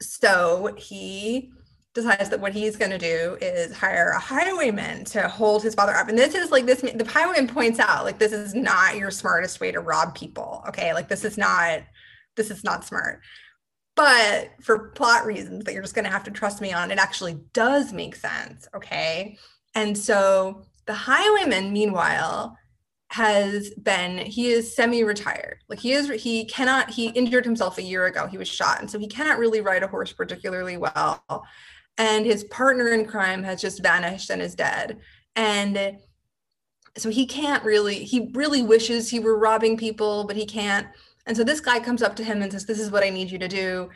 So 0.00 0.72
he 0.78 1.50
decides 1.94 2.28
that 2.30 2.40
what 2.40 2.52
he's 2.52 2.76
going 2.76 2.90
to 2.90 2.98
do 2.98 3.36
is 3.40 3.72
hire 3.72 4.10
a 4.10 4.18
highwayman 4.18 5.04
to 5.04 5.28
hold 5.28 5.62
his 5.62 5.74
father 5.74 5.94
up. 5.94 6.08
And 6.08 6.18
this 6.18 6.34
is 6.34 6.50
like 6.50 6.66
this 6.66 6.80
the 6.80 7.08
highwayman 7.08 7.48
points 7.48 7.78
out 7.80 8.04
like 8.04 8.18
this 8.18 8.32
is 8.32 8.54
not 8.54 8.96
your 8.96 9.10
smartest 9.10 9.60
way 9.60 9.72
to 9.72 9.80
rob 9.80 10.14
people. 10.14 10.62
Okay? 10.68 10.92
Like 10.92 11.08
this 11.08 11.24
is 11.24 11.36
not 11.38 11.82
this 12.36 12.50
is 12.50 12.62
not 12.64 12.84
smart. 12.84 13.20
But 13.96 14.50
for 14.62 14.90
plot 14.90 15.26
reasons 15.26 15.64
that 15.64 15.72
you're 15.72 15.82
just 15.82 15.94
going 15.94 16.04
to 16.04 16.10
have 16.10 16.22
to 16.24 16.30
trust 16.30 16.60
me 16.60 16.72
on, 16.72 16.92
it 16.92 16.98
actually 16.98 17.40
does 17.52 17.92
make 17.92 18.14
sense, 18.14 18.68
okay? 18.72 19.36
And 19.74 19.98
so 19.98 20.66
the 20.86 20.94
highwayman 20.94 21.72
meanwhile 21.72 22.56
has 23.10 23.70
been 23.70 24.18
he 24.18 24.48
is 24.48 24.74
semi-retired 24.76 25.58
like 25.68 25.78
he 25.78 25.92
is 25.92 26.10
he 26.22 26.44
cannot 26.44 26.90
he 26.90 27.08
injured 27.08 27.44
himself 27.44 27.78
a 27.78 27.82
year 27.82 28.04
ago 28.04 28.26
he 28.26 28.36
was 28.36 28.48
shot 28.48 28.80
and 28.80 28.90
so 28.90 28.98
he 28.98 29.06
cannot 29.06 29.38
really 29.38 29.62
ride 29.62 29.82
a 29.82 29.88
horse 29.88 30.12
particularly 30.12 30.76
well 30.76 31.46
and 31.98 32.24
his 32.24 32.44
partner 32.44 32.88
in 32.92 33.04
crime 33.04 33.42
has 33.42 33.60
just 33.60 33.82
vanished 33.82 34.30
and 34.30 34.40
is 34.40 34.54
dead. 34.54 34.98
And 35.34 35.98
so 36.96 37.10
he 37.10 37.26
can't 37.26 37.64
really 37.64 38.04
he 38.04 38.30
really 38.34 38.62
wishes 38.62 39.10
he 39.10 39.20
were 39.20 39.38
robbing 39.38 39.76
people 39.76 40.24
but 40.26 40.36
he 40.36 40.46
can't. 40.46 40.86
And 41.26 41.36
so 41.36 41.44
this 41.44 41.60
guy 41.60 41.80
comes 41.80 42.02
up 42.02 42.16
to 42.16 42.24
him 42.24 42.40
and 42.40 42.50
says 42.50 42.64
this 42.64 42.80
is 42.80 42.90
what 42.90 43.04
i 43.04 43.10
need 43.10 43.30
you 43.30 43.38
to 43.38 43.48
do. 43.48 43.90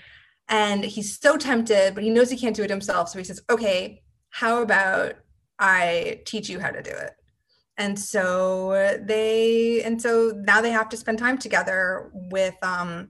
And 0.49 0.85
he's 0.85 1.19
so 1.19 1.37
tempted 1.37 1.95
but 1.95 2.05
he 2.05 2.11
knows 2.11 2.31
he 2.31 2.37
can't 2.37 2.57
do 2.57 2.65
it 2.65 2.71
himself. 2.71 3.09
So 3.09 3.19
he 3.19 3.25
says 3.25 3.41
okay 3.49 4.03
how 4.31 4.63
about 4.63 5.15
i 5.59 6.21
teach 6.27 6.49
you 6.49 6.59
how 6.61 6.71
to 6.71 6.83
do 6.83 6.91
it? 6.91 7.13
And 7.79 7.99
so 7.99 8.99
they 9.05 9.83
and 9.85 10.01
so 10.01 10.33
now 10.45 10.61
they 10.61 10.71
have 10.71 10.89
to 10.91 10.97
spend 10.97 11.19
time 11.19 11.39
together 11.39 12.11
with 12.13 12.55
um 12.63 13.09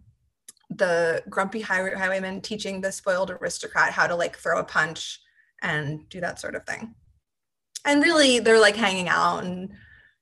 the 0.78 1.22
grumpy 1.28 1.60
highway, 1.60 1.94
highwayman 1.94 2.40
teaching 2.40 2.80
the 2.80 2.92
spoiled 2.92 3.30
aristocrat 3.30 3.92
how 3.92 4.06
to 4.06 4.14
like 4.14 4.36
throw 4.36 4.58
a 4.58 4.64
punch 4.64 5.20
and 5.62 6.08
do 6.08 6.20
that 6.20 6.40
sort 6.40 6.54
of 6.54 6.64
thing. 6.66 6.94
And 7.84 8.02
really 8.02 8.38
they're 8.38 8.60
like 8.60 8.76
hanging 8.76 9.08
out 9.08 9.44
and 9.44 9.72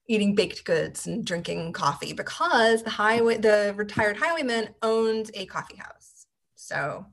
eating 0.09 0.35
baked 0.35 0.65
goods 0.65 1.07
and 1.07 1.25
drinking 1.25 1.73
coffee 1.73 2.13
because 2.13 2.83
the 2.83 2.91
highway 2.91 3.37
the 3.37 3.75
retired 3.77 4.17
highwayman 4.17 4.71
owns 4.83 5.31
a 5.35 5.47
coffee 5.47 5.77
house. 5.77 6.27
So 6.57 7.07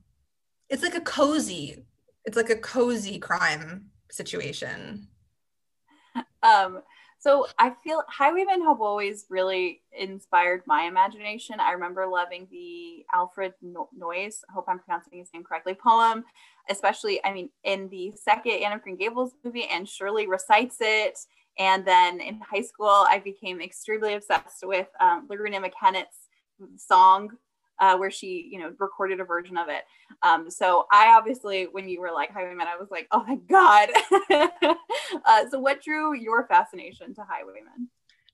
it's 0.69 0.83
like 0.83 0.95
a 0.95 1.01
cozy 1.01 1.85
it's 2.25 2.37
like 2.37 2.49
a 2.49 2.57
cozy 2.57 3.19
crime 3.19 3.91
situation. 4.11 5.07
Um 6.43 6.81
so 7.27 7.45
I 7.59 7.73
feel 7.83 8.03
Highwaymen 8.07 8.61
have 8.63 8.79
always 8.79 9.25
really 9.29 9.81
inspired 9.91 10.61
my 10.65 10.83
imagination. 10.83 11.59
I 11.59 11.71
remember 11.71 12.07
loving 12.07 12.47
the 12.49 13.03
Alfred 13.13 13.53
Noyes, 13.61 14.45
I 14.49 14.53
hope 14.53 14.63
I'm 14.69 14.79
pronouncing 14.79 15.19
his 15.19 15.27
name 15.33 15.43
correctly, 15.43 15.73
poem, 15.73 16.23
especially, 16.69 17.19
I 17.25 17.33
mean, 17.33 17.49
in 17.65 17.89
the 17.89 18.13
second 18.15 18.53
Anne 18.63 18.71
of 18.71 18.81
Green 18.81 18.95
Gables 18.95 19.33
movie, 19.43 19.65
and 19.65 19.89
Shirley 19.89 20.25
recites 20.25 20.77
it. 20.79 21.19
And 21.59 21.83
then 21.85 22.21
in 22.21 22.39
high 22.39 22.61
school, 22.61 22.87
I 23.09 23.19
became 23.19 23.59
extremely 23.59 24.13
obsessed 24.13 24.63
with 24.63 24.87
um, 25.01 25.27
Loreena 25.27 25.61
McKennitt's 25.61 26.29
song 26.77 27.31
uh, 27.79 27.97
where 27.97 28.11
she, 28.11 28.49
you 28.51 28.59
know, 28.59 28.73
recorded 28.79 29.19
a 29.19 29.23
version 29.23 29.57
of 29.57 29.69
it. 29.69 29.83
Um, 30.23 30.49
so 30.49 30.85
I 30.91 31.13
obviously, 31.15 31.67
when 31.71 31.87
you 31.87 32.01
were 32.01 32.11
like 32.11 32.31
Highwaymen, 32.31 32.67
I 32.67 32.77
was 32.77 32.89
like, 32.89 33.07
oh 33.11 33.23
my 33.27 33.35
God. 33.49 33.89
uh, 35.25 35.49
so 35.49 35.59
what 35.59 35.81
drew 35.81 36.15
your 36.15 36.47
fascination 36.47 37.13
to 37.15 37.21
Highwaymen? 37.21 37.89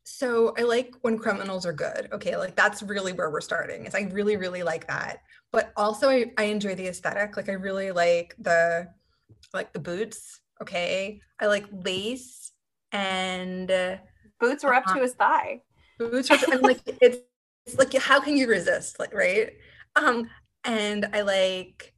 So 0.05 0.53
I 0.57 0.63
like 0.63 0.93
when 1.01 1.17
criminals 1.17 1.65
are 1.65 1.73
good. 1.73 2.09
Okay, 2.11 2.35
like 2.35 2.55
that's 2.55 2.83
really 2.83 3.13
where 3.13 3.29
we're 3.29 3.41
starting. 3.41 3.85
Is 3.85 3.95
I 3.95 4.01
really, 4.11 4.35
really 4.35 4.63
like 4.63 4.87
that. 4.87 5.19
But 5.51 5.71
also 5.77 6.09
I, 6.09 6.31
I 6.37 6.43
enjoy 6.45 6.75
the 6.75 6.87
aesthetic. 6.87 7.37
Like 7.37 7.47
I 7.47 7.53
really 7.53 7.91
like 7.91 8.35
the 8.37 8.89
like 9.53 9.71
the 9.71 9.79
boots. 9.79 10.41
Okay. 10.61 11.21
I 11.39 11.47
like 11.47 11.65
lace 11.71 12.51
and 12.91 13.99
boots 14.39 14.63
were 14.63 14.73
up 14.73 14.87
uh, 14.87 14.95
to 14.95 15.01
his 15.01 15.13
thigh. 15.13 15.61
Boots 15.99 16.31
are 16.31 16.37
and 16.51 16.61
like 16.61 16.81
it's 17.01 17.17
it's 17.65 17.77
like 17.77 17.93
how 17.93 18.19
can 18.19 18.37
you 18.37 18.47
resist 18.47 18.99
like 18.99 19.13
right? 19.13 19.53
Um 19.95 20.29
and 20.65 21.07
i 21.13 21.21
like 21.21 21.93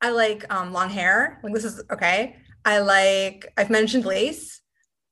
i 0.00 0.10
like 0.10 0.44
um 0.52 0.72
long 0.72 0.90
hair. 0.90 1.40
Like 1.42 1.54
this 1.54 1.64
is 1.64 1.82
okay. 1.90 2.36
I 2.64 2.80
like 2.80 3.52
i've 3.56 3.70
mentioned 3.70 4.04
lace. 4.04 4.60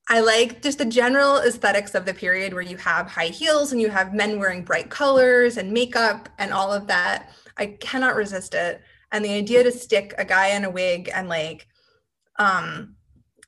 I 0.09 0.21
like 0.21 0.63
just 0.63 0.79
the 0.79 0.85
general 0.85 1.39
aesthetics 1.39 1.95
of 1.97 2.05
the 2.05 2.15
period 2.15 2.55
where 2.55 2.63
you 2.63 2.77
have 2.77 3.09
high 3.09 3.27
heels 3.27 3.73
and 3.73 3.81
you 3.81 3.91
have 3.91 4.15
men 4.15 4.39
wearing 4.39 4.63
bright 4.63 4.89
colors 4.89 5.57
and 5.57 5.73
makeup 5.73 6.29
and 6.39 6.53
all 6.53 6.73
of 6.73 6.87
that. 6.87 7.33
I 7.57 7.67
cannot 7.81 8.15
resist 8.15 8.55
it. 8.55 8.83
And 9.11 9.25
the 9.25 9.33
idea 9.33 9.65
to 9.65 9.73
stick 9.73 10.15
a 10.17 10.25
guy 10.25 10.49
in 10.49 10.65
a 10.65 10.71
wig 10.71 11.11
and 11.13 11.29
like 11.29 11.67
um 12.39 12.96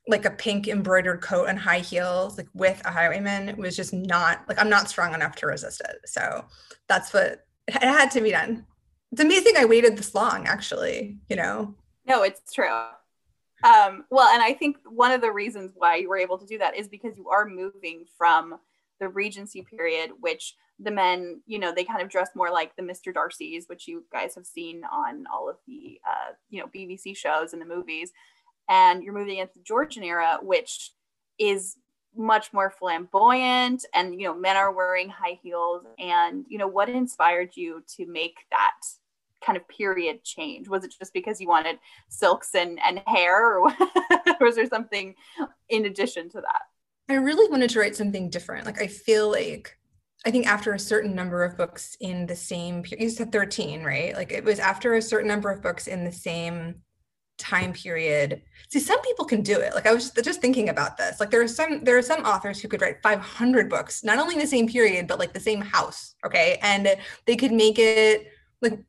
like 0.09 0.25
a 0.25 0.31
pink 0.31 0.67
embroidered 0.67 1.21
coat 1.21 1.45
and 1.45 1.59
high 1.59 1.79
heels 1.79 2.37
like 2.37 2.47
with 2.53 2.81
a 2.85 2.91
highwayman 2.91 3.55
was 3.57 3.75
just 3.75 3.93
not 3.93 4.43
like 4.47 4.59
i'm 4.59 4.69
not 4.69 4.89
strong 4.89 5.13
enough 5.13 5.35
to 5.35 5.47
resist 5.47 5.81
it. 5.81 5.97
So 6.05 6.45
that's 6.87 7.13
what 7.13 7.45
it 7.67 7.81
had 7.81 8.11
to 8.11 8.21
be 8.21 8.31
done. 8.31 8.65
It's 9.11 9.21
amazing 9.21 9.53
i 9.57 9.65
waited 9.65 9.97
this 9.97 10.15
long 10.15 10.47
actually 10.47 11.17
you 11.29 11.35
know? 11.35 11.75
No 12.05 12.23
it's 12.23 12.53
true. 12.53 12.69
Um, 13.63 14.05
well 14.09 14.29
and 14.29 14.41
i 14.41 14.53
think 14.53 14.77
one 14.85 15.11
of 15.11 15.21
the 15.21 15.31
reasons 15.31 15.73
why 15.75 15.97
you 15.97 16.09
were 16.09 16.17
able 16.17 16.37
to 16.37 16.45
do 16.45 16.57
that 16.57 16.75
is 16.75 16.87
because 16.87 17.17
you 17.17 17.29
are 17.29 17.45
moving 17.45 18.05
from 18.17 18.55
the 18.99 19.09
regency 19.09 19.61
period 19.61 20.11
which 20.19 20.55
the 20.79 20.91
men 20.91 21.41
you 21.45 21.59
know 21.59 21.73
they 21.73 21.83
kind 21.83 22.01
of 22.01 22.09
dress 22.09 22.29
more 22.35 22.51
like 22.51 22.75
the 22.75 22.81
mr 22.81 23.13
darcy's 23.13 23.67
which 23.67 23.87
you 23.87 24.03
guys 24.11 24.35
have 24.35 24.45
seen 24.45 24.83
on 24.91 25.25
all 25.31 25.49
of 25.49 25.57
the 25.67 25.99
uh, 26.07 26.31
you 26.49 26.59
know 26.59 26.67
bbc 26.67 27.15
shows 27.15 27.53
and 27.53 27.61
the 27.61 27.65
movies 27.65 28.11
and 28.69 29.03
you're 29.03 29.13
moving 29.13 29.39
into 29.39 29.53
the 29.55 29.63
Georgian 29.63 30.03
era, 30.03 30.37
which 30.41 30.91
is 31.39 31.75
much 32.15 32.51
more 32.53 32.71
flamboyant 32.71 33.85
and 33.93 34.19
you 34.19 34.27
know 34.27 34.33
men 34.33 34.57
are 34.57 34.73
wearing 34.73 35.09
high 35.09 35.39
heels. 35.41 35.83
And 35.97 36.45
you 36.47 36.57
know 36.57 36.67
what 36.67 36.89
inspired 36.89 37.55
you 37.55 37.83
to 37.97 38.05
make 38.05 38.37
that 38.51 38.75
kind 39.43 39.57
of 39.57 39.67
period 39.67 40.23
change? 40.23 40.67
Was 40.67 40.83
it 40.83 40.93
just 40.97 41.13
because 41.13 41.39
you 41.41 41.47
wanted 41.47 41.79
silks 42.09 42.55
and, 42.55 42.79
and 42.85 43.01
hair 43.07 43.57
or 43.57 43.71
was 44.41 44.55
there 44.55 44.67
something 44.67 45.15
in 45.69 45.85
addition 45.85 46.29
to 46.29 46.41
that? 46.41 46.61
I 47.09 47.15
really 47.15 47.49
wanted 47.49 47.71
to 47.71 47.79
write 47.79 47.95
something 47.95 48.29
different. 48.29 48.65
Like 48.65 48.81
i 48.81 48.87
feel 48.87 49.31
like 49.31 49.75
i 50.25 50.31
think 50.31 50.45
after 50.45 50.73
a 50.73 50.79
certain 50.79 51.15
number 51.15 51.43
of 51.45 51.55
books 51.55 51.95
in 52.01 52.25
the 52.25 52.35
same 52.35 52.83
you 52.99 53.09
said 53.09 53.31
13 53.31 53.83
right? 53.83 54.15
Like 54.15 54.31
it 54.31 54.43
was 54.43 54.59
after 54.59 54.95
a 54.95 55.01
certain 55.01 55.27
number 55.27 55.49
of 55.49 55.61
books 55.61 55.87
in 55.87 56.03
the 56.03 56.11
same 56.11 56.75
time 57.39 57.73
period. 57.73 58.41
See 58.69 58.79
some 58.79 59.01
people 59.01 59.25
can 59.25 59.41
do 59.41 59.59
it. 59.59 59.73
Like 59.73 59.87
i 59.87 59.93
was 59.93 60.11
just, 60.11 60.41
thinking 60.41 60.69
about 60.69 60.97
this. 60.97 61.19
Like 61.19 61.31
there 61.31 61.41
are 61.41 61.47
some 61.47 61.83
there 61.83 61.97
are 61.97 62.03
some 62.03 62.23
authors 62.23 62.61
who 62.61 62.67
could 62.67 62.81
write 62.81 63.01
500 63.01 63.69
books 63.69 64.03
not 64.03 64.19
only 64.19 64.35
in 64.35 64.39
the 64.39 64.47
same 64.47 64.67
period 64.67 65.07
but 65.07 65.19
like 65.19 65.33
the 65.33 65.39
same 65.39 65.61
house 65.61 66.15
okay? 66.25 66.59
And 66.61 66.95
they 67.25 67.35
could 67.35 67.51
make 67.51 67.79
it 67.79 68.27
like 68.61 68.79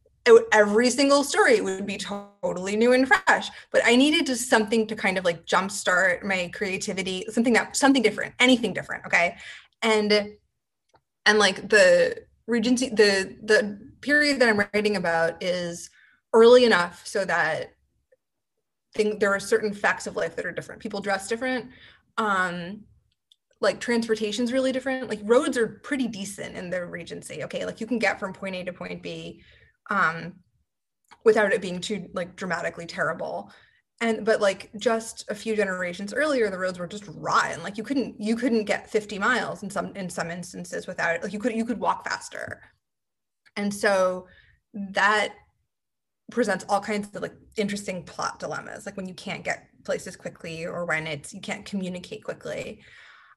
every 0.53 0.91
single 0.91 1.25
story 1.25 1.61
would 1.61 1.87
be 1.87 1.97
totally 1.97 2.77
new 2.77 2.93
and 2.93 3.09
fresh. 3.09 3.49
But 3.71 3.83
i 3.85 3.97
needed 3.97 4.27
just 4.27 4.51
something 4.51 4.87
to 4.89 4.95
kind 4.95 5.17
of 5.17 5.25
like 5.25 5.47
jumpstart 5.47 6.23
my 6.25 6.51
creativity 6.53 7.25
something 7.31 7.55
that 7.55 7.77
something 7.77 8.03
different 8.03 8.35
anything 8.39 8.75
different 8.75 9.07
okay? 9.07 9.37
And 9.83 10.35
and 11.27 11.39
like 11.39 11.69
the 11.69 12.25
regency 12.47 12.89
the 12.91 13.37
the 13.43 13.79
period 14.01 14.41
that 14.41 14.49
i'm 14.49 14.59
writing 14.59 14.97
about 14.97 15.43
is 15.43 15.91
early 16.33 16.65
enough 16.65 17.07
so 17.07 17.25
that 17.25 17.75
think 18.95 19.21
there 19.21 19.33
are 19.33 19.41
certain 19.41 19.73
facts 19.73 20.07
of 20.07 20.17
life 20.17 20.37
that 20.37 20.47
are 20.47 20.53
different. 20.53 20.81
People 20.81 21.01
dress 21.01 21.29
different. 21.29 21.71
Um, 22.19 22.85
like 23.61 23.81
transportation's 23.81 24.53
really 24.53 24.73
different. 24.73 25.09
Like 25.09 25.21
roads 25.23 25.57
are 25.57 25.81
pretty 25.83 26.09
decent 26.09 26.57
in 26.57 26.71
the 26.71 26.85
Regency. 26.87 27.45
Okay, 27.45 27.67
like 27.67 27.81
you 27.81 27.87
can 27.87 27.99
get 27.99 28.19
from 28.19 28.33
point 28.33 28.57
A 28.57 28.65
to 28.65 28.73
point 28.73 29.03
B 29.03 29.43
um, 29.91 30.35
without 31.25 31.53
it 31.53 31.61
being 31.61 31.81
too 31.81 32.09
like 32.15 32.37
dramatically 32.37 32.87
terrible. 32.87 33.53
And 34.01 34.25
but 34.25 34.41
like 34.41 34.71
just 34.79 35.27
a 35.29 35.35
few 35.35 35.55
generations 35.55 36.15
earlier, 36.15 36.49
the 36.49 36.59
roads 36.59 36.79
were 36.79 36.87
just 36.87 37.05
rotten. 37.07 37.63
Like 37.63 37.77
you 37.77 37.85
couldn't 37.85 38.19
you 38.19 38.35
couldn't 38.35 38.65
get 38.65 38.91
50 38.91 39.19
miles 39.19 39.63
in 39.63 39.69
some 39.69 39.95
in 39.95 40.09
some 40.09 40.31
instances 40.31 40.87
without 40.87 41.17
it. 41.17 41.23
Like 41.23 41.35
you 41.35 41.39
could 41.39 41.55
you 41.55 41.67
could 41.67 41.79
walk 41.79 42.09
faster. 42.09 42.63
And 43.57 43.73
so 43.75 44.27
that 44.73 45.35
presents 46.31 46.65
all 46.69 46.81
kinds 46.81 47.15
of 47.15 47.23
like 47.23 47.35
interesting 47.57 48.03
plot 48.03 48.39
dilemmas 48.39 48.87
like 48.87 48.97
when 48.97 49.09
you 49.09 49.15
can't 49.15 49.45
get 49.45 49.69
places 49.85 50.17
quickly 50.17 50.65
or 50.67 50.85
when 50.85 51.07
it's 51.07 51.33
you 51.33 51.41
can't 51.41 51.65
communicate 51.65 52.25
quickly. 52.25 52.81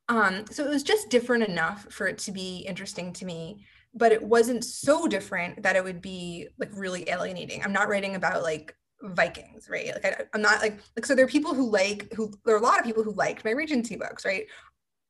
Um, 0.10 0.46
so 0.52 0.66
it 0.66 0.70
was 0.70 0.84
just 0.84 1.10
different 1.10 1.44
enough 1.44 1.88
for 1.90 2.08
it 2.08 2.18
to 2.20 2.32
be 2.32 2.66
interesting 2.68 3.14
to 3.14 3.26
me 3.26 3.66
but 3.96 4.12
it 4.12 4.24
wasn't 4.24 4.64
so 4.64 5.08
different 5.08 5.62
that 5.62 5.76
it 5.76 5.84
would 5.84 6.02
be 6.02 6.48
like 6.58 6.72
really 6.74 7.08
alienating. 7.10 7.62
I'm 7.64 7.72
not 7.72 7.88
writing 7.88 8.16
about 8.16 8.42
like 8.42 8.76
vikings 9.04 9.68
right? 9.70 9.92
Like 9.94 10.06
I, 10.06 10.24
i'm 10.34 10.42
not 10.42 10.62
like 10.62 10.80
like 10.96 11.06
so 11.06 11.14
there 11.14 11.26
are 11.26 11.28
people 11.28 11.54
who 11.54 11.70
like 11.70 12.12
who 12.14 12.32
there 12.46 12.56
are 12.56 12.60
a 12.60 12.64
lot 12.64 12.80
of 12.80 12.86
people 12.86 13.04
who 13.04 13.14
liked 13.14 13.44
my 13.44 13.52
regency 13.52 13.96
books 13.96 14.26
right? 14.26 14.46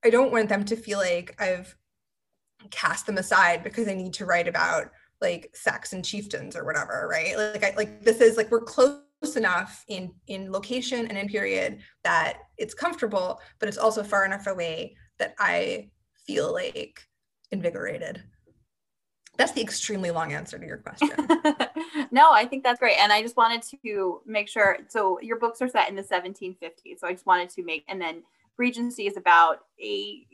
I 0.03 0.09
don't 0.09 0.31
want 0.31 0.49
them 0.49 0.65
to 0.65 0.75
feel 0.75 0.99
like 0.99 1.35
i've 1.39 1.75
cast 2.71 3.05
them 3.05 3.17
aside 3.17 3.63
because 3.63 3.87
i 3.87 3.93
need 3.93 4.13
to 4.13 4.25
write 4.25 4.47
about 4.47 4.91
like 5.23 5.49
Saxon 5.55 6.03
chieftains 6.03 6.55
or 6.55 6.63
whatever, 6.65 7.07
right? 7.09 7.35
Like 7.35 7.63
I 7.63 7.73
like 7.75 8.03
this 8.03 8.21
is 8.21 8.37
like 8.37 8.51
we're 8.51 8.61
close 8.61 9.01
enough 9.35 9.83
in 9.87 10.13
in 10.27 10.51
location 10.51 11.07
and 11.07 11.17
in 11.17 11.27
period 11.27 11.79
that 12.03 12.39
it's 12.57 12.75
comfortable, 12.75 13.39
but 13.59 13.67
it's 13.67 13.79
also 13.79 14.03
far 14.03 14.25
enough 14.25 14.45
away 14.45 14.95
that 15.17 15.33
I 15.39 15.89
feel 16.27 16.53
like 16.53 17.01
invigorated. 17.51 18.21
That's 19.35 19.53
the 19.53 19.61
extremely 19.61 20.11
long 20.11 20.31
answer 20.31 20.59
to 20.59 20.65
your 20.65 20.77
question. 20.77 21.09
no, 22.11 22.31
I 22.31 22.45
think 22.45 22.63
that's 22.63 22.79
great. 22.79 22.97
And 22.99 23.11
I 23.11 23.23
just 23.23 23.35
wanted 23.35 23.63
to 23.83 24.21
make 24.27 24.47
sure. 24.47 24.77
So 24.89 25.19
your 25.21 25.39
books 25.39 25.59
are 25.61 25.67
set 25.67 25.89
in 25.89 25.95
the 25.95 26.03
1750s. 26.03 26.99
So 26.99 27.07
I 27.07 27.13
just 27.13 27.25
wanted 27.25 27.49
to 27.49 27.63
make, 27.63 27.83
and 27.87 27.99
then 27.99 28.21
Regency 28.57 29.07
is 29.07 29.17
about 29.17 29.59
a, 29.81 30.25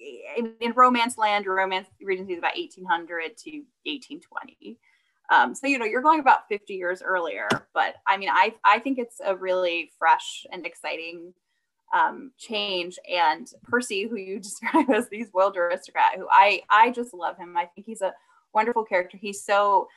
in 0.59 0.73
romance 0.75 1.17
land, 1.17 1.45
romance 1.45 1.87
Regency 2.01 2.33
is 2.33 2.39
about 2.39 2.57
1800 2.57 3.37
to 3.37 3.51
1820. 3.85 4.77
Um, 5.31 5.53
so 5.53 5.67
you 5.67 5.77
know 5.77 5.85
you're 5.85 6.01
going 6.01 6.19
about 6.19 6.47
50 6.49 6.73
years 6.73 7.01
earlier, 7.03 7.47
but 7.73 7.95
I 8.07 8.17
mean 8.17 8.29
I 8.29 8.55
I 8.63 8.79
think 8.79 8.97
it's 8.97 9.21
a 9.23 9.35
really 9.35 9.91
fresh 9.99 10.45
and 10.51 10.65
exciting 10.65 11.33
um, 11.93 12.31
change. 12.37 12.97
And 13.09 13.47
Percy, 13.63 14.07
who 14.07 14.17
you 14.17 14.39
describe 14.41 14.89
as 14.89 15.07
the 15.09 15.25
world 15.33 15.55
aristocrat, 15.55 16.17
who 16.17 16.27
I 16.31 16.63
I 16.69 16.91
just 16.91 17.13
love 17.13 17.37
him. 17.37 17.55
I 17.55 17.65
think 17.65 17.85
he's 17.85 18.01
a 18.01 18.13
wonderful 18.53 18.83
character. 18.83 19.17
He's 19.17 19.43
so 19.43 19.87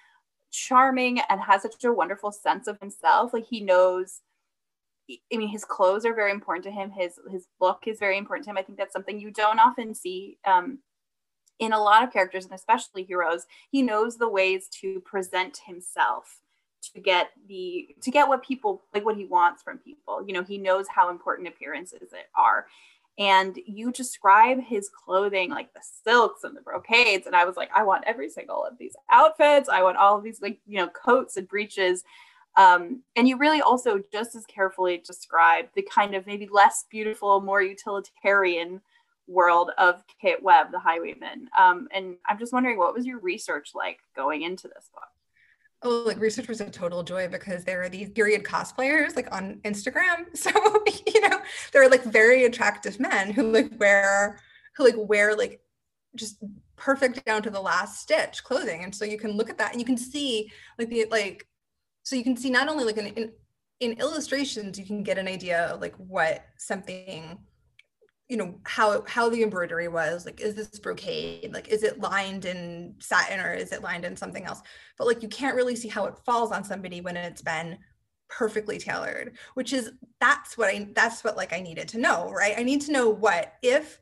charming 0.50 1.20
and 1.30 1.40
has 1.40 1.62
such 1.62 1.82
a 1.84 1.92
wonderful 1.92 2.30
sense 2.30 2.66
of 2.66 2.78
himself. 2.80 3.32
Like 3.32 3.46
he 3.46 3.60
knows. 3.60 4.20
I 5.32 5.36
mean, 5.36 5.48
his 5.48 5.64
clothes 5.64 6.04
are 6.04 6.14
very 6.14 6.30
important 6.30 6.64
to 6.64 6.70
him. 6.70 6.90
His 6.90 7.18
his 7.30 7.46
look 7.60 7.84
is 7.86 7.98
very 7.98 8.18
important 8.18 8.44
to 8.44 8.50
him. 8.50 8.58
I 8.58 8.62
think 8.62 8.78
that's 8.78 8.92
something 8.92 9.18
you 9.18 9.30
don't 9.30 9.58
often 9.58 9.94
see 9.94 10.38
um, 10.44 10.78
in 11.58 11.72
a 11.72 11.82
lot 11.82 12.04
of 12.04 12.12
characters, 12.12 12.44
and 12.44 12.54
especially 12.54 13.04
heroes. 13.04 13.46
He 13.70 13.82
knows 13.82 14.16
the 14.16 14.28
ways 14.28 14.68
to 14.80 15.00
present 15.00 15.58
himself 15.66 16.40
to 16.94 17.00
get 17.00 17.30
the 17.48 17.94
to 18.02 18.10
get 18.10 18.28
what 18.28 18.44
people 18.44 18.82
like 18.94 19.04
what 19.04 19.16
he 19.16 19.26
wants 19.26 19.62
from 19.62 19.78
people. 19.78 20.24
You 20.26 20.34
know, 20.34 20.42
he 20.42 20.58
knows 20.58 20.86
how 20.88 21.10
important 21.10 21.48
appearances 21.48 22.12
are 22.36 22.66
and 23.18 23.58
you 23.66 23.92
describe 23.92 24.60
his 24.60 24.88
clothing 24.88 25.50
like 25.50 25.72
the 25.74 25.82
silks 26.04 26.44
and 26.44 26.56
the 26.56 26.60
brocades 26.60 27.26
and 27.26 27.36
i 27.36 27.44
was 27.44 27.56
like 27.56 27.70
i 27.74 27.82
want 27.82 28.04
every 28.06 28.28
single 28.28 28.64
of 28.64 28.78
these 28.78 28.96
outfits 29.10 29.68
i 29.68 29.82
want 29.82 29.96
all 29.96 30.16
of 30.16 30.24
these 30.24 30.40
like 30.40 30.58
you 30.66 30.78
know 30.78 30.88
coats 30.88 31.36
and 31.36 31.48
breeches 31.48 32.04
um, 32.56 33.02
and 33.16 33.26
you 33.26 33.38
really 33.38 33.60
also 33.62 34.00
just 34.12 34.34
as 34.34 34.44
carefully 34.46 35.02
describe 35.04 35.66
the 35.74 35.82
kind 35.82 36.14
of 36.14 36.26
maybe 36.26 36.48
less 36.50 36.84
beautiful 36.90 37.40
more 37.40 37.62
utilitarian 37.62 38.80
world 39.26 39.70
of 39.78 40.02
kit 40.20 40.42
webb 40.42 40.72
the 40.72 40.78
highwayman 40.78 41.48
um, 41.58 41.88
and 41.94 42.16
i'm 42.28 42.38
just 42.38 42.52
wondering 42.52 42.78
what 42.78 42.94
was 42.94 43.06
your 43.06 43.20
research 43.20 43.70
like 43.74 43.98
going 44.14 44.42
into 44.42 44.68
this 44.68 44.90
book 44.92 45.04
Oh, 45.84 46.04
like 46.06 46.20
research 46.20 46.46
was 46.46 46.60
a 46.60 46.70
total 46.70 47.02
joy 47.02 47.26
because 47.26 47.64
there 47.64 47.82
are 47.82 47.88
these 47.88 48.08
period 48.10 48.44
cosplayers 48.44 49.16
like 49.16 49.32
on 49.34 49.60
Instagram. 49.64 50.26
So, 50.36 50.50
you 51.12 51.28
know, 51.28 51.40
there 51.72 51.82
are 51.82 51.88
like 51.88 52.04
very 52.04 52.44
attractive 52.44 53.00
men 53.00 53.32
who 53.32 53.50
like 53.50 53.72
wear 53.78 54.38
who 54.76 54.84
like 54.84 54.94
wear 54.96 55.36
like 55.36 55.60
just 56.14 56.42
perfect 56.76 57.24
down 57.24 57.42
to 57.42 57.50
the 57.50 57.60
last 57.60 58.00
stitch 58.00 58.44
clothing. 58.44 58.84
And 58.84 58.94
so 58.94 59.04
you 59.04 59.18
can 59.18 59.32
look 59.32 59.50
at 59.50 59.58
that 59.58 59.72
and 59.72 59.80
you 59.80 59.86
can 59.86 59.96
see 59.96 60.52
like 60.78 60.88
the 60.88 61.06
like 61.10 61.46
so 62.02 62.16
you 62.16 62.24
can 62.24 62.36
see 62.36 62.50
not 62.50 62.68
only 62.68 62.84
like 62.84 62.96
in, 62.96 63.06
in, 63.06 63.32
in 63.80 63.92
illustrations, 64.00 64.78
you 64.78 64.84
can 64.84 65.02
get 65.02 65.18
an 65.18 65.28
idea 65.28 65.66
of 65.66 65.80
like 65.80 65.94
what 65.96 66.44
something 66.56 67.38
you 68.28 68.38
know 68.38 68.58
how 68.64 69.04
how 69.06 69.28
the 69.28 69.42
embroidery 69.42 69.88
was 69.88 70.24
like 70.24 70.40
is 70.40 70.54
this 70.54 70.78
brocade? 70.78 71.52
Like 71.52 71.68
is 71.68 71.82
it 71.82 72.00
lined 72.00 72.44
in 72.44 72.94
satin 72.98 73.40
or 73.40 73.52
is 73.52 73.72
it 73.72 73.82
lined 73.82 74.04
in 74.04 74.16
something 74.16 74.44
else? 74.44 74.62
But 74.96 75.06
like 75.06 75.22
you 75.22 75.28
can't 75.28 75.56
really 75.56 75.76
see 75.76 75.88
how 75.88 76.06
it 76.06 76.18
falls 76.24 76.50
on 76.50 76.64
somebody 76.64 77.00
when 77.00 77.16
it's 77.16 77.42
been 77.42 77.78
perfectly 78.28 78.78
tailored 78.78 79.36
which 79.52 79.74
is 79.74 79.92
that's 80.18 80.56
what 80.56 80.70
i 80.70 80.88
that's 80.94 81.22
what 81.22 81.36
like 81.36 81.52
i 81.52 81.60
needed 81.60 81.86
to 81.86 81.98
know 81.98 82.30
right? 82.30 82.54
I 82.56 82.62
need 82.62 82.80
to 82.82 82.92
know 82.92 83.10
what 83.10 83.54
if 83.62 84.00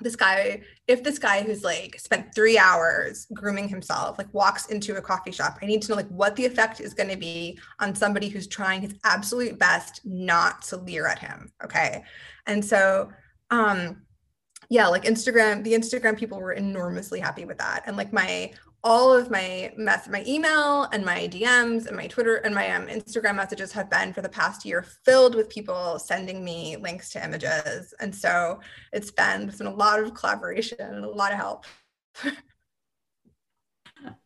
this 0.00 0.16
guy 0.16 0.60
if 0.86 1.02
this 1.02 1.18
guy 1.18 1.42
who's 1.42 1.64
like 1.64 1.98
spent 1.98 2.34
three 2.34 2.58
hours 2.58 3.26
grooming 3.32 3.68
himself 3.68 4.18
like 4.18 4.32
walks 4.34 4.66
into 4.66 4.96
a 4.96 5.00
coffee 5.00 5.32
shop 5.32 5.56
i 5.62 5.66
need 5.66 5.80
to 5.80 5.88
know 5.88 5.96
like 5.96 6.08
what 6.08 6.36
the 6.36 6.44
effect 6.44 6.80
is 6.80 6.92
going 6.92 7.08
to 7.08 7.16
be 7.16 7.58
on 7.80 7.94
somebody 7.94 8.28
who's 8.28 8.46
trying 8.46 8.82
his 8.82 8.94
absolute 9.04 9.58
best 9.58 10.02
not 10.04 10.60
to 10.62 10.76
leer 10.76 11.06
at 11.06 11.18
him 11.18 11.50
okay? 11.64 12.02
And 12.46 12.64
so 12.64 13.10
um 13.50 14.02
yeah 14.68 14.86
like 14.88 15.04
instagram 15.04 15.62
the 15.62 15.72
instagram 15.72 16.18
people 16.18 16.40
were 16.40 16.52
enormously 16.52 17.20
happy 17.20 17.44
with 17.44 17.58
that. 17.58 17.82
And 17.86 17.96
like 17.96 18.12
my 18.12 18.52
all 18.84 19.12
of 19.12 19.30
my 19.30 19.72
mess 19.76 20.08
my 20.08 20.22
email 20.26 20.84
and 20.92 21.04
my 21.04 21.26
dms 21.26 21.86
and 21.86 21.96
my 21.96 22.06
twitter 22.06 22.36
and 22.36 22.54
my 22.54 22.70
um, 22.70 22.86
instagram 22.86 23.36
messages 23.36 23.72
have 23.72 23.90
been 23.90 24.12
for 24.12 24.22
the 24.22 24.28
past 24.28 24.64
year 24.64 24.84
filled 25.04 25.34
with 25.34 25.48
people 25.48 25.98
sending 25.98 26.44
me 26.44 26.76
links 26.76 27.10
to 27.10 27.24
images. 27.24 27.94
And 28.00 28.14
so 28.14 28.60
it's 28.92 29.10
been 29.10 29.42
there's 29.42 29.58
been 29.58 29.66
a 29.66 29.74
lot 29.74 30.00
of 30.00 30.14
collaboration 30.14 30.78
and 30.80 31.04
a 31.04 31.08
lot 31.08 31.32
of 31.32 31.38
help. 31.38 31.64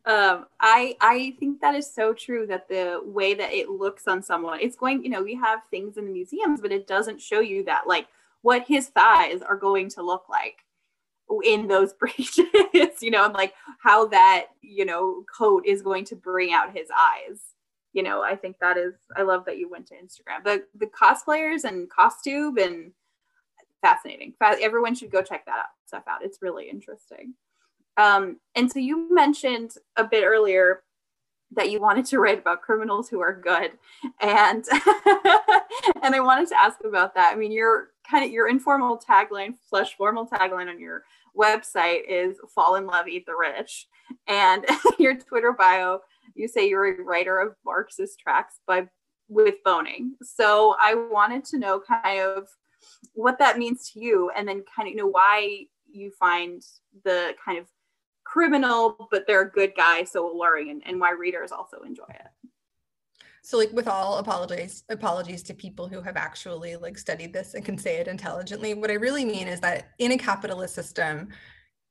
Um 0.05 0.45
i 0.59 0.95
i 1.01 1.33
think 1.39 1.61
that 1.61 1.73
is 1.73 1.91
so 1.91 2.13
true 2.13 2.45
that 2.45 2.67
the 2.67 3.01
way 3.03 3.33
that 3.33 3.51
it 3.51 3.69
looks 3.69 4.07
on 4.07 4.21
someone 4.21 4.59
it's 4.59 4.75
going 4.75 5.03
you 5.03 5.09
know 5.09 5.23
we 5.23 5.33
have 5.33 5.61
things 5.71 5.97
in 5.97 6.05
the 6.05 6.11
museums 6.11 6.61
but 6.61 6.71
it 6.71 6.85
doesn't 6.85 7.19
show 7.19 7.39
you 7.39 7.63
that 7.63 7.87
like 7.87 8.07
what 8.41 8.67
his 8.67 8.89
thighs 8.89 9.41
are 9.41 9.55
going 9.55 9.89
to 9.89 10.03
look 10.03 10.29
like 10.29 10.57
in 11.39 11.67
those 11.67 11.93
breeches, 11.99 13.01
you 13.01 13.11
know, 13.11 13.25
and 13.25 13.33
like 13.33 13.53
how 13.81 14.07
that, 14.07 14.47
you 14.61 14.85
know, 14.85 15.23
coat 15.35 15.65
is 15.65 15.81
going 15.81 16.05
to 16.05 16.15
bring 16.15 16.53
out 16.53 16.75
his 16.75 16.89
eyes. 16.91 17.39
You 17.93 18.03
know, 18.03 18.21
I 18.21 18.35
think 18.35 18.57
that 18.59 18.77
is 18.77 18.93
I 19.15 19.21
love 19.23 19.45
that 19.45 19.57
you 19.57 19.69
went 19.69 19.87
to 19.87 19.95
Instagram. 19.95 20.43
The 20.43 20.63
the 20.75 20.87
cosplayers 20.87 21.65
and 21.65 21.89
costume 21.89 22.57
and 22.57 22.91
fascinating. 23.81 24.33
Everyone 24.41 24.95
should 24.95 25.11
go 25.11 25.21
check 25.21 25.45
that 25.45 25.65
stuff 25.85 26.03
out. 26.07 26.23
It's 26.23 26.41
really 26.41 26.69
interesting. 26.69 27.33
Um, 27.97 28.39
and 28.55 28.71
so 28.71 28.79
you 28.79 29.13
mentioned 29.13 29.75
a 29.97 30.05
bit 30.05 30.23
earlier 30.23 30.83
that 31.53 31.69
you 31.69 31.79
wanted 31.81 32.05
to 32.05 32.19
write 32.19 32.39
about 32.39 32.61
criminals 32.61 33.09
who 33.09 33.19
are 33.19 33.33
good 33.33 33.71
and 34.21 34.65
and 36.01 36.15
i 36.15 36.19
wanted 36.19 36.47
to 36.47 36.55
ask 36.59 36.79
about 36.85 37.13
that 37.13 37.33
i 37.33 37.35
mean 37.35 37.51
your 37.51 37.89
kind 38.09 38.23
of 38.23 38.31
your 38.31 38.47
informal 38.47 38.97
tagline 38.97 39.53
slash 39.69 39.95
formal 39.95 40.25
tagline 40.25 40.69
on 40.69 40.79
your 40.79 41.03
website 41.37 42.01
is 42.07 42.37
fall 42.53 42.75
in 42.75 42.85
love 42.85 43.07
eat 43.07 43.25
the 43.25 43.35
rich 43.35 43.87
and 44.27 44.65
your 44.99 45.17
twitter 45.17 45.53
bio 45.53 45.99
you 46.35 46.47
say 46.47 46.67
you're 46.67 47.01
a 47.01 47.03
writer 47.03 47.39
of 47.39 47.55
marxist 47.65 48.19
tracts 48.19 48.59
by 48.67 48.87
with 49.29 49.55
boning 49.63 50.13
so 50.21 50.75
i 50.81 50.93
wanted 50.93 51.43
to 51.43 51.57
know 51.57 51.79
kind 51.79 52.19
of 52.19 52.47
what 53.13 53.39
that 53.39 53.57
means 53.57 53.89
to 53.89 53.99
you 53.99 54.29
and 54.35 54.47
then 54.47 54.63
kind 54.75 54.87
of 54.87 54.91
you 54.91 54.97
know 54.97 55.07
why 55.07 55.65
you 55.93 56.11
find 56.19 56.61
the 57.03 57.33
kind 57.43 57.57
of 57.57 57.65
criminal, 58.31 59.07
but 59.11 59.25
they're 59.27 59.41
a 59.41 59.51
good 59.51 59.73
guy, 59.75 60.03
so 60.03 60.31
alluring, 60.31 60.69
and, 60.69 60.81
and 60.85 60.99
why 60.99 61.11
readers 61.11 61.51
also 61.51 61.81
enjoy 61.85 62.05
it. 62.09 62.40
So 63.51 63.57
like 63.57 63.73
with 63.73 63.89
all 63.89 64.19
apologies 64.19 64.85
apologies 64.87 65.43
to 65.43 65.53
people 65.53 65.89
who 65.89 65.99
have 65.99 66.15
actually 66.15 66.77
like 66.77 66.97
studied 66.97 67.33
this 67.33 67.53
and 67.53 67.65
can 67.65 67.77
say 67.77 67.97
it 67.97 68.07
intelligently, 68.07 68.73
what 68.73 68.89
I 68.89 68.93
really 68.93 69.25
mean 69.25 69.49
is 69.49 69.59
that 69.59 69.89
in 69.99 70.13
a 70.13 70.17
capitalist 70.17 70.73
system, 70.73 71.27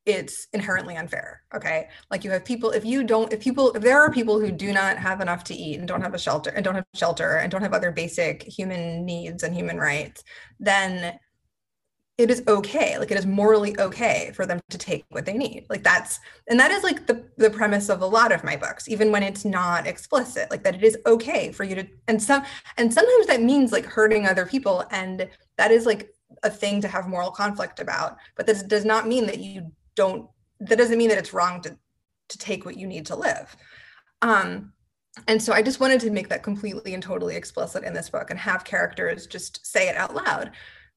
it's 0.07 0.49
inherently 0.55 0.97
unfair. 0.97 1.43
Okay. 1.55 1.91
Like 2.11 2.25
you 2.25 2.31
have 2.31 2.47
people, 2.47 2.71
if 2.71 2.87
you 2.87 3.05
don't, 3.05 3.31
if 3.31 3.41
people, 3.41 3.73
if 3.73 3.83
there 3.83 4.01
are 4.01 4.11
people 4.11 4.41
who 4.41 4.51
do 4.51 4.73
not 4.73 4.97
have 4.97 5.21
enough 5.21 5.45
to 5.45 5.55
eat 5.55 5.79
and 5.79 5.87
don't 5.87 6.01
have 6.01 6.15
a 6.15 6.19
shelter 6.19 6.49
and 6.49 6.65
don't 6.65 6.77
have 6.77 6.87
shelter 6.95 7.37
and 7.37 7.53
don't 7.53 7.61
have 7.61 7.75
other 7.75 7.93
basic 7.93 8.43
human 8.45 9.05
needs 9.05 9.43
and 9.43 9.55
human 9.55 9.77
rights, 9.77 10.25
then 10.61 11.19
it 12.21 12.31
is 12.31 12.43
okay 12.47 12.99
like 12.99 13.11
it 13.11 13.17
is 13.17 13.25
morally 13.25 13.79
okay 13.81 14.31
for 14.35 14.45
them 14.45 14.61
to 14.69 14.77
take 14.77 15.05
what 15.09 15.25
they 15.25 15.33
need. 15.33 15.65
Like 15.71 15.83
that's 15.83 16.21
and 16.49 16.61
that 16.61 16.71
is 16.71 16.83
like 16.83 17.07
the 17.07 17.25
the 17.39 17.51
premise 17.51 17.89
of 17.89 18.03
a 18.03 18.07
lot 18.07 18.31
of 18.31 18.45
my 18.45 18.57
books 18.57 18.89
even 18.89 19.11
when 19.11 19.23
it's 19.23 19.45
not 19.45 19.87
explicit 19.87 20.51
like 20.51 20.63
that 20.65 20.75
it 20.75 20.85
is 20.85 20.99
okay 21.07 21.51
for 21.51 21.65
you 21.65 21.75
to 21.77 21.87
and 22.09 22.23
some 22.23 22.43
and 22.77 22.93
sometimes 22.93 23.27
that 23.27 23.43
means 23.43 23.73
like 23.73 23.87
hurting 23.87 24.27
other 24.27 24.45
people 24.45 24.85
and 24.91 25.29
that 25.57 25.71
is 25.71 25.87
like 25.87 26.13
a 26.43 26.51
thing 26.51 26.81
to 26.81 26.89
have 26.89 27.09
moral 27.09 27.31
conflict 27.31 27.81
about 27.81 28.19
but 28.37 28.47
this 28.47 28.63
does 28.63 28.85
not 28.85 29.09
mean 29.09 29.27
that 29.27 29.39
you 29.39 29.73
don't 29.97 30.29
that 30.61 30.77
doesn't 30.77 30.99
mean 30.99 31.09
that 31.09 31.19
it's 31.19 31.33
wrong 31.33 31.63
to 31.63 31.77
to 32.29 32.39
take 32.39 32.65
what 32.65 32.77
you 32.77 32.87
need 32.87 33.07
to 33.07 33.17
live. 33.17 33.57
Um 34.21 34.73
and 35.27 35.43
so 35.43 35.53
i 35.53 35.61
just 35.61 35.81
wanted 35.81 36.01
to 36.01 36.11
make 36.11 36.29
that 36.29 36.45
completely 36.45 36.95
and 36.95 37.03
totally 37.03 37.35
explicit 37.35 37.83
in 37.83 37.93
this 37.93 38.09
book 38.09 38.31
and 38.31 38.39
have 38.39 38.63
characters 38.65 39.27
just 39.27 39.67
say 39.67 39.89
it 39.89 39.97
out 39.97 40.15
loud 40.15 40.53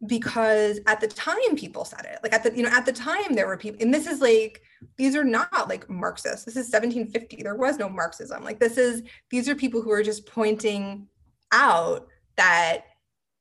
because 0.06 0.80
at 0.88 1.00
the 1.00 1.08
time 1.08 1.56
people 1.56 1.86
said 1.86 2.06
it. 2.06 2.20
Like 2.24 2.34
at 2.34 2.44
the 2.44 2.56
you 2.56 2.64
know 2.64 2.70
at 2.70 2.86
the 2.86 2.92
time 2.92 3.34
there 3.34 3.48
were 3.48 3.58
people 3.58 3.82
and 3.82 3.94
this 3.94 4.08
is 4.08 4.22
like 4.22 4.62
these 4.98 5.16
are 5.16 5.24
not 5.24 5.70
like 5.70 5.90
marxists. 5.90 6.46
This 6.46 6.56
is 6.56 6.72
1750 6.72 7.44
there 7.44 7.56
was 7.56 7.78
no 7.78 7.90
marxism. 7.90 8.44
Like 8.44 8.60
this 8.60 8.78
is 8.78 9.04
these 9.30 9.48
are 9.48 9.56
people 9.56 9.82
who 9.82 9.92
are 9.92 10.04
just 10.04 10.26
pointing 10.26 11.08
out 11.52 12.08
that 12.36 12.86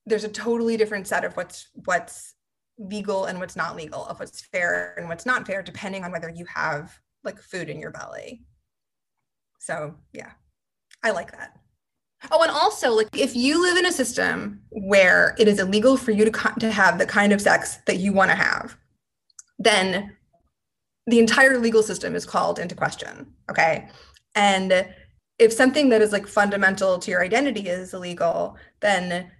there's 0.06 0.24
a 0.24 0.28
totally 0.28 0.76
different 0.76 1.06
set 1.06 1.24
of 1.24 1.36
what's 1.36 1.68
what's 1.84 2.34
legal 2.78 3.26
and 3.26 3.38
what's 3.38 3.56
not 3.56 3.76
legal 3.76 4.06
of 4.06 4.18
what's 4.18 4.40
fair 4.40 4.94
and 4.98 5.08
what's 5.08 5.26
not 5.26 5.46
fair 5.46 5.62
depending 5.62 6.04
on 6.04 6.12
whether 6.12 6.30
you 6.30 6.44
have 6.46 6.98
like 7.24 7.40
food 7.40 7.70
in 7.70 7.80
your 7.80 7.90
belly. 7.90 8.44
So 9.60 9.96
yeah. 10.12 10.32
I 11.04 11.10
like 11.10 11.32
that 11.32 11.61
Oh, 12.30 12.42
and 12.42 12.50
also, 12.50 12.92
like, 12.92 13.08
if 13.16 13.34
you 13.34 13.60
live 13.60 13.76
in 13.76 13.86
a 13.86 13.92
system 13.92 14.62
where 14.70 15.34
it 15.38 15.48
is 15.48 15.58
illegal 15.58 15.96
for 15.96 16.12
you 16.12 16.24
to, 16.24 16.30
co- 16.30 16.54
to 16.60 16.70
have 16.70 16.98
the 16.98 17.06
kind 17.06 17.32
of 17.32 17.40
sex 17.40 17.78
that 17.86 17.96
you 17.96 18.12
want 18.12 18.30
to 18.30 18.36
have, 18.36 18.76
then 19.58 20.16
the 21.06 21.18
entire 21.18 21.58
legal 21.58 21.82
system 21.82 22.14
is 22.14 22.24
called 22.24 22.58
into 22.58 22.74
question. 22.74 23.32
Okay. 23.50 23.88
And 24.34 24.86
if 25.38 25.52
something 25.52 25.88
that 25.88 26.02
is 26.02 26.12
like 26.12 26.26
fundamental 26.26 26.98
to 27.00 27.10
your 27.10 27.24
identity 27.24 27.68
is 27.68 27.92
illegal, 27.92 28.56
then 28.80 29.30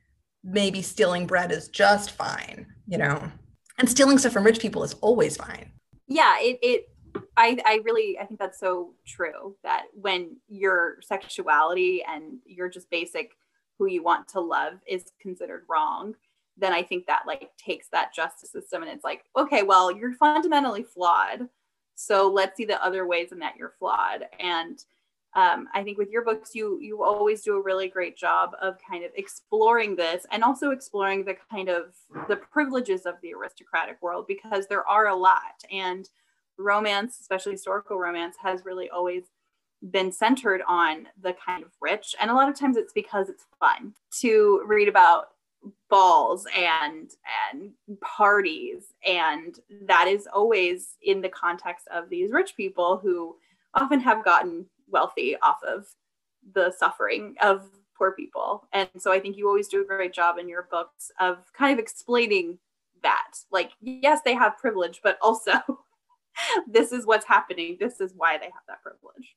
maybe 0.42 0.82
stealing 0.82 1.26
bread 1.26 1.52
is 1.52 1.68
just 1.68 2.10
fine, 2.10 2.66
you 2.86 2.98
know. 2.98 3.30
And 3.78 3.88
stealing 3.88 4.18
stuff 4.18 4.32
from 4.32 4.44
rich 4.44 4.60
people 4.60 4.82
is 4.82 4.94
always 4.94 5.36
fine. 5.36 5.70
Yeah, 6.08 6.36
it 6.40 6.58
it 6.62 6.91
I 7.36 7.58
I 7.64 7.80
really 7.84 8.18
I 8.18 8.24
think 8.24 8.38
that's 8.38 8.60
so 8.60 8.94
true 9.06 9.56
that 9.62 9.86
when 9.94 10.36
your 10.48 10.98
sexuality 11.02 12.02
and 12.06 12.38
your 12.44 12.68
just 12.68 12.90
basic 12.90 13.32
who 13.78 13.86
you 13.86 14.02
want 14.02 14.28
to 14.28 14.40
love 14.40 14.74
is 14.86 15.12
considered 15.20 15.64
wrong, 15.68 16.14
then 16.56 16.72
I 16.72 16.82
think 16.82 17.06
that 17.06 17.22
like 17.26 17.50
takes 17.56 17.88
that 17.88 18.14
justice 18.14 18.52
system 18.52 18.82
and 18.82 18.90
it's 18.90 19.04
like, 19.04 19.24
okay, 19.36 19.62
well, 19.62 19.90
you're 19.90 20.14
fundamentally 20.14 20.82
flawed. 20.82 21.48
So 21.94 22.30
let's 22.30 22.56
see 22.56 22.64
the 22.64 22.82
other 22.84 23.06
ways 23.06 23.32
in 23.32 23.38
that 23.40 23.56
you're 23.56 23.74
flawed. 23.78 24.26
And 24.38 24.82
um, 25.34 25.68
I 25.72 25.82
think 25.82 25.96
with 25.96 26.10
your 26.10 26.24
books, 26.24 26.54
you 26.54 26.78
you 26.80 27.02
always 27.02 27.42
do 27.42 27.56
a 27.56 27.62
really 27.62 27.88
great 27.88 28.16
job 28.16 28.50
of 28.60 28.76
kind 28.88 29.02
of 29.02 29.10
exploring 29.16 29.96
this 29.96 30.26
and 30.30 30.44
also 30.44 30.70
exploring 30.70 31.24
the 31.24 31.36
kind 31.50 31.70
of 31.70 31.94
the 32.28 32.36
privileges 32.36 33.06
of 33.06 33.14
the 33.22 33.32
aristocratic 33.32 34.00
world 34.02 34.26
because 34.28 34.66
there 34.66 34.86
are 34.86 35.08
a 35.08 35.16
lot. 35.16 35.64
And 35.70 36.08
romance, 36.62 37.18
especially 37.20 37.52
historical 37.52 37.98
romance, 37.98 38.36
has 38.42 38.64
really 38.64 38.88
always 38.90 39.24
been 39.90 40.12
centered 40.12 40.62
on 40.68 41.08
the 41.20 41.34
kind 41.44 41.64
of 41.64 41.70
rich. 41.80 42.14
And 42.20 42.30
a 42.30 42.34
lot 42.34 42.48
of 42.48 42.58
times 42.58 42.76
it's 42.76 42.92
because 42.92 43.28
it's 43.28 43.46
fun 43.58 43.94
to 44.20 44.62
read 44.66 44.88
about 44.88 45.28
balls 45.88 46.44
and 46.56 47.12
and 47.52 47.70
parties 48.00 48.94
and 49.06 49.60
that 49.86 50.08
is 50.08 50.26
always 50.26 50.96
in 51.02 51.20
the 51.20 51.28
context 51.28 51.86
of 51.94 52.10
these 52.10 52.32
rich 52.32 52.56
people 52.56 52.98
who 52.98 53.36
often 53.74 54.00
have 54.00 54.24
gotten 54.24 54.66
wealthy 54.88 55.36
off 55.40 55.62
of 55.62 55.86
the 56.54 56.72
suffering 56.76 57.36
of 57.40 57.68
poor 57.96 58.12
people. 58.12 58.66
And 58.72 58.88
so 58.98 59.12
I 59.12 59.20
think 59.20 59.36
you 59.36 59.46
always 59.46 59.68
do 59.68 59.80
a 59.80 59.84
great 59.84 60.12
job 60.12 60.38
in 60.38 60.48
your 60.48 60.66
books 60.70 61.10
of 61.20 61.38
kind 61.52 61.72
of 61.72 61.78
explaining 61.78 62.58
that. 63.02 63.32
Like, 63.50 63.70
yes, 63.80 64.20
they 64.24 64.34
have 64.34 64.58
privilege, 64.58 65.00
but 65.02 65.18
also 65.22 65.52
this 66.66 66.92
is 66.92 67.06
what's 67.06 67.26
happening. 67.26 67.76
This 67.80 68.00
is 68.00 68.12
why 68.16 68.38
they 68.38 68.46
have 68.46 68.62
that 68.68 68.82
privilege. 68.82 69.36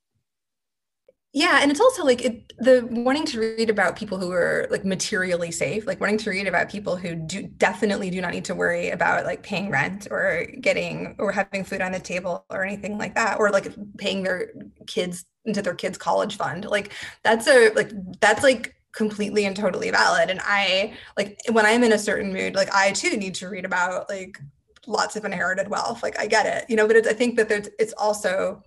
Yeah, 1.36 1.60
and 1.62 1.70
it's 1.70 1.82
also 1.82 2.06
like 2.06 2.24
it, 2.24 2.54
the 2.60 2.88
wanting 2.90 3.26
to 3.26 3.42
read 3.42 3.70
about 3.70 3.98
people 3.98 4.18
who 4.18 4.32
are 4.32 4.68
like 4.72 4.86
materially 4.86 5.52
safe, 5.52 5.86
like 5.86 6.00
wanting 6.00 6.18
to 6.20 6.30
read 6.30 6.48
about 6.48 6.70
people 6.70 6.96
who 6.96 7.14
do 7.14 7.44
definitely 7.58 8.10
do 8.10 8.22
not 8.22 8.32
need 8.32 8.46
to 8.46 8.56
worry 8.56 8.90
about 8.92 9.26
like 9.26 9.44
paying 9.44 9.70
rent 9.70 10.08
or 10.10 10.48
getting 10.62 11.14
or 11.20 11.34
having 11.34 11.66
food 11.66 11.82
on 11.82 11.92
the 11.92 12.00
table 12.00 12.46
or 12.50 12.64
anything 12.64 12.98
like 12.98 13.16
that, 13.16 13.38
or 13.38 13.50
like 13.52 13.68
paying 13.98 14.24
their 14.24 14.54
kids 14.88 15.26
into 15.44 15.62
their 15.62 15.76
kids' 15.76 15.98
college 15.98 16.38
fund. 16.38 16.64
Like 16.64 16.94
that's 17.22 17.50
a 17.50 17.70
like 17.74 17.92
that's 18.22 18.42
like 18.42 18.74
completely 18.94 19.44
and 19.44 19.58
totally 19.58 19.92
valid. 19.92 20.30
And 20.30 20.40
I 20.42 20.94
like 21.18 21.38
when 21.52 21.66
I'm 21.66 21.84
in 21.84 21.92
a 21.92 22.00
certain 22.00 22.32
mood, 22.32 22.56
like 22.56 22.74
I 22.74 22.94
too 22.94 23.18
need 23.18 23.36
to 23.36 23.50
read 23.50 23.66
about 23.66 24.10
like 24.10 24.40
lots 24.88 25.16
of 25.16 25.26
inherited 25.26 25.70
wealth. 25.70 26.04
Like 26.04 26.20
I 26.20 26.28
get 26.28 26.46
it, 26.46 26.70
you 26.70 26.76
know, 26.76 26.88
but 26.88 27.08
I 27.08 27.14
think 27.14 27.38
that 27.38 27.50
there's 27.50 27.70
it's 27.80 27.94
also 27.94 28.64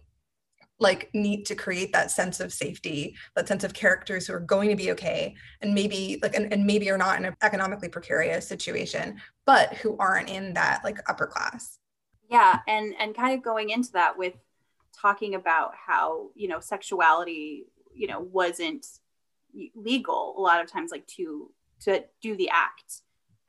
like 0.81 1.11
need 1.13 1.45
to 1.47 1.55
create 1.55 1.93
that 1.93 2.11
sense 2.11 2.41
of 2.41 2.53
safety 2.53 3.17
that 3.35 3.49
sense 3.49 3.65
of 3.65 3.75
characters 3.75 4.27
who 4.27 4.33
are 4.33 4.41
going 4.41 4.69
to 4.69 4.77
be 4.77 4.93
okay 4.93 5.35
and 5.61 5.75
maybe 5.75 6.19
like 6.23 6.35
and, 6.35 6.53
and 6.53 6.65
maybe 6.65 6.91
are 6.91 6.99
not 6.99 7.19
in 7.19 7.25
an 7.25 7.37
economically 7.43 7.89
precarious 7.89 8.47
situation 8.47 9.21
but 9.45 9.75
who 9.75 9.97
aren't 9.99 10.29
in 10.29 10.55
that 10.55 10.81
like 10.85 10.99
upper 11.09 11.27
class 11.27 11.79
yeah 12.31 12.61
and 12.69 12.95
and 12.99 13.17
kind 13.17 13.37
of 13.37 13.43
going 13.43 13.71
into 13.71 13.93
that 13.93 14.17
with 14.17 14.35
talking 15.01 15.35
about 15.35 15.73
how 15.75 16.29
you 16.35 16.49
know 16.49 16.61
sexuality 16.61 17.67
you 17.95 18.07
know 18.07 18.21
wasn't 18.21 18.87
legal 19.75 20.35
a 20.37 20.41
lot 20.41 20.63
of 20.63 20.71
times 20.71 20.91
like 20.91 21.07
to 21.07 21.51
to 21.81 22.05
do 22.21 22.37
the 22.37 22.51
act 22.51 23.03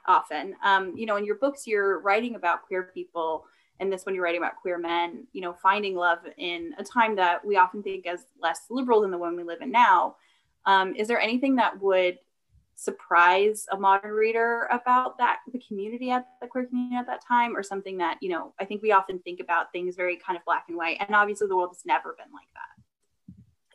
often. 0.10 0.56
Um 0.64 0.94
you 0.98 1.06
know 1.06 1.16
in 1.16 1.26
your 1.26 1.36
books 1.36 1.66
you're 1.66 2.00
writing 2.00 2.36
about 2.36 2.64
queer 2.64 2.92
people 2.94 3.46
and 3.80 3.92
this 3.92 4.06
when 4.06 4.14
you're 4.14 4.24
writing 4.24 4.42
about 4.42 4.58
queer 4.62 4.78
men 4.78 5.26
you 5.32 5.42
know 5.42 5.54
finding 5.54 5.96
love 5.96 6.20
in 6.38 6.74
a 6.78 6.84
time 6.84 7.16
that 7.16 7.46
we 7.46 7.56
often 7.56 7.82
think 7.82 8.06
as 8.06 8.26
less 8.42 8.62
liberal 8.70 9.02
than 9.02 9.12
the 9.12 9.18
one 9.18 9.38
we 9.38 9.44
live 9.44 9.62
in 9.62 9.72
now. 9.72 10.16
Um, 10.66 10.96
is 10.96 11.08
there 11.08 11.22
anything 11.22 11.56
that 11.56 11.80
would 11.82 12.20
surprise 12.76 13.66
a 13.72 13.78
modern 13.78 14.12
reader 14.12 14.68
about 14.72 15.18
that 15.18 15.40
the 15.52 15.60
community 15.60 16.12
at 16.12 16.26
the 16.42 16.48
queer 16.48 16.66
community 16.66 16.96
at 16.96 17.06
that 17.06 17.22
time 17.26 17.56
or 17.56 17.62
something 17.62 17.98
that 17.98 18.18
you 18.22 18.30
know 18.30 18.54
i 18.58 18.64
think 18.64 18.82
we 18.82 18.94
often 18.94 19.20
think 19.20 19.42
about 19.42 19.70
things 19.74 19.98
very 19.98 20.16
kind 20.16 20.38
of 20.38 20.46
black 20.46 20.64
and 20.70 20.78
white 20.78 20.96
and 21.02 21.14
obviously 21.14 21.46
the 21.46 21.58
world 21.58 21.72
has 21.72 21.86
never 21.86 22.16
been 22.18 22.32
like 22.34 22.48
that? 22.54 22.70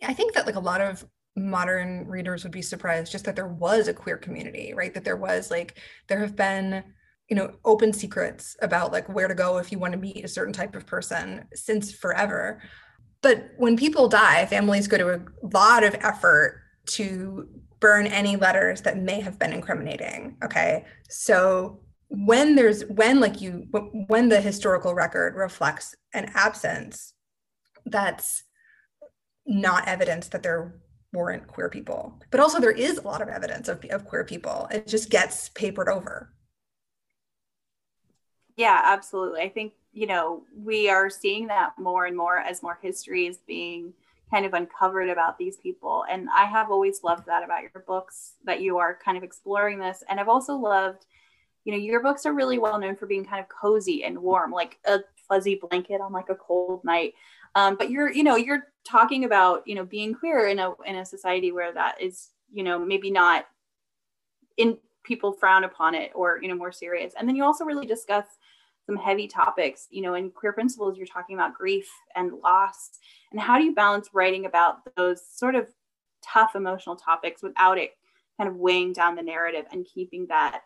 I 0.05 0.15
think 0.15 0.35
that 0.35 0.47
like 0.47 0.55
a 0.55 0.61
lot 0.61 0.81
of 0.81 1.05
modern 1.37 2.07
readers 2.07 2.43
would 2.45 2.53
be 2.53 2.63
surprised 2.63 3.11
just 3.11 3.25
that 3.25 3.35
there 3.37 3.49
was 3.49 3.89
a 3.89 3.95
queer 3.95 4.17
community 4.17 4.73
right? 4.75 4.95
That 4.95 5.05
there 5.05 5.17
was 5.17 5.51
like 5.51 5.79
there 6.09 6.21
have 6.21 6.37
been 6.37 6.85
you 7.29 7.37
know 7.37 7.55
open 7.65 7.93
secrets 7.93 8.57
about 8.61 8.93
like 8.93 9.09
where 9.09 9.29
to 9.29 9.35
go 9.35 9.59
if 9.59 9.73
you 9.73 9.79
want 9.79 9.93
to 9.93 9.99
meet 9.99 10.25
a 10.25 10.29
certain 10.29 10.53
type 10.53 10.77
of 10.77 10.87
person 10.87 11.47
since 11.55 11.93
forever. 11.93 12.63
But 13.23 13.51
when 13.57 13.77
people 13.77 14.09
die 14.09 14.47
families 14.47 14.87
go 14.87 14.99
to 14.99 15.15
a 15.15 15.21
lot 15.55 15.83
of 15.83 15.95
effort 15.95 16.61
to 16.87 17.49
burn 17.81 18.07
any 18.07 18.37
letters 18.37 18.83
that 18.83 18.99
may 18.99 19.21
have 19.21 19.39
been 19.39 19.53
incriminating 19.53 20.37
okay? 20.45 20.85
So 21.09 21.81
when 22.09 22.55
there's 22.55 22.85
when 22.85 23.19
like 23.19 23.41
you 23.41 23.67
when 24.07 24.29
the 24.29 24.41
historical 24.41 24.95
record 24.95 25.35
reflects 25.35 25.95
an 26.13 26.31
absence 26.35 27.15
that's 27.87 28.45
not 29.47 29.89
evidence 29.89 30.29
that 30.29 30.43
there 30.43 30.81
weren't 31.15 31.47
queer 31.47 31.71
people 31.71 32.21
but 32.31 32.41
also 32.41 32.61
there 32.61 32.71
is 32.71 32.99
a 32.99 33.03
lot 33.03 33.23
of 33.23 33.29
evidence 33.29 33.69
of, 33.69 33.83
of 33.87 34.05
queer 34.05 34.25
people 34.25 34.69
it 34.71 34.87
just 34.87 35.09
gets 35.09 35.49
papered 35.51 35.89
over 35.89 36.35
yeah, 38.57 38.81
absolutely. 38.85 39.41
I 39.41 39.49
think, 39.49 39.73
you 39.93 40.07
know, 40.07 40.43
we 40.57 40.89
are 40.89 41.11
seeing 41.11 41.49
that 41.49 41.73
more 41.79 42.07
and 42.07 42.17
more 42.17 42.39
as 42.39 42.63
more 42.63 42.79
history 42.81 43.27
is 43.27 43.39
being 43.47 43.93
kind 44.31 44.47
of 44.47 44.55
uncovered 44.55 45.09
about 45.09 45.39
these 45.39 45.57
people. 45.57 46.05
And 46.09 46.29
I 46.35 46.45
have 46.45 46.71
always 46.71 47.03
loved 47.03 47.27
that 47.27 47.45
about 47.45 47.63
your 47.63 47.83
books, 47.87 48.35
that 48.45 48.61
you 48.61 48.79
are 48.79 48.99
kind 49.05 49.17
of 49.17 49.25
exploring 49.25 49.79
this. 49.79 50.03
And 50.09 50.21
I've 50.21 50.29
also 50.29 50.55
loved, 50.55 51.07
you 51.65 51.73
know, 51.73 51.79
your 51.79 52.03
books 52.03 52.27
are 52.27 52.33
really 52.33 52.59
well 52.59 52.79
known 52.79 52.97
for 52.97 53.07
being 53.07 53.25
kind 53.25 53.41
of 53.41 53.49
cozy 53.49 54.05
and 54.05 54.19
warm, 54.19 54.53
like 54.53 54.79
a 54.85 55.01
fuzzy 55.29 55.61
blanket 55.69 56.01
on 56.01 56.13
like 56.13 56.29
a 56.29 56.35
cold 56.35 56.85
night. 56.85 57.15
Um, 57.55 57.77
but 57.77 57.91
you're, 57.91 58.11
you 58.11 58.25
know, 58.25 58.37
you're 58.37 58.65
talking 58.85 59.25
about, 59.25 59.67
you 59.67 59.75
know, 59.75 59.85
being 59.85 60.15
queer 60.15 60.49
in 60.49 60.59
a 60.59 60.73
in 60.87 60.97
a 60.97 61.05
society 61.05 61.53
where 61.53 61.73
that 61.73 62.01
is, 62.01 62.31
you 62.53 62.63
know, 62.63 62.79
maybe 62.79 63.11
not 63.11 63.47
in 64.57 64.79
people 65.05 65.33
frown 65.33 65.65
upon 65.65 65.95
it 65.95 66.11
or 66.15 66.39
you 66.43 66.49
know 66.49 66.55
more 66.55 66.73
serious. 66.73 67.13
And 67.17 67.29
then 67.29 67.37
you 67.37 67.45
also 67.45 67.65
really 67.65 67.87
discuss 67.87 68.27
some 68.87 68.97
heavy 68.97 69.27
topics 69.27 69.87
you 69.91 70.03
know 70.03 70.13
in 70.13 70.31
queer 70.31 70.53
principles 70.53 70.99
you're 70.99 71.07
talking 71.07 71.37
about 71.37 71.55
grief 71.55 71.89
and 72.17 72.33
loss. 72.43 72.91
And 73.31 73.41
how 73.41 73.59
do 73.59 73.65
you 73.65 73.75
balance 73.75 74.11
writing 74.13 74.47
about 74.47 74.79
those 74.97 75.21
sort 75.27 75.55
of 75.55 75.69
tough 76.23 76.57
emotional 76.57 76.97
topics 76.97 77.43
without 77.43 77.79
it 77.79 77.91
kind 78.39 78.49
of 78.49 78.57
weighing 78.57 78.93
down 78.93 79.15
the 79.15 79.23
narrative 79.23 79.67
and 79.71 79.87
keeping 79.87 80.27
that 80.29 80.63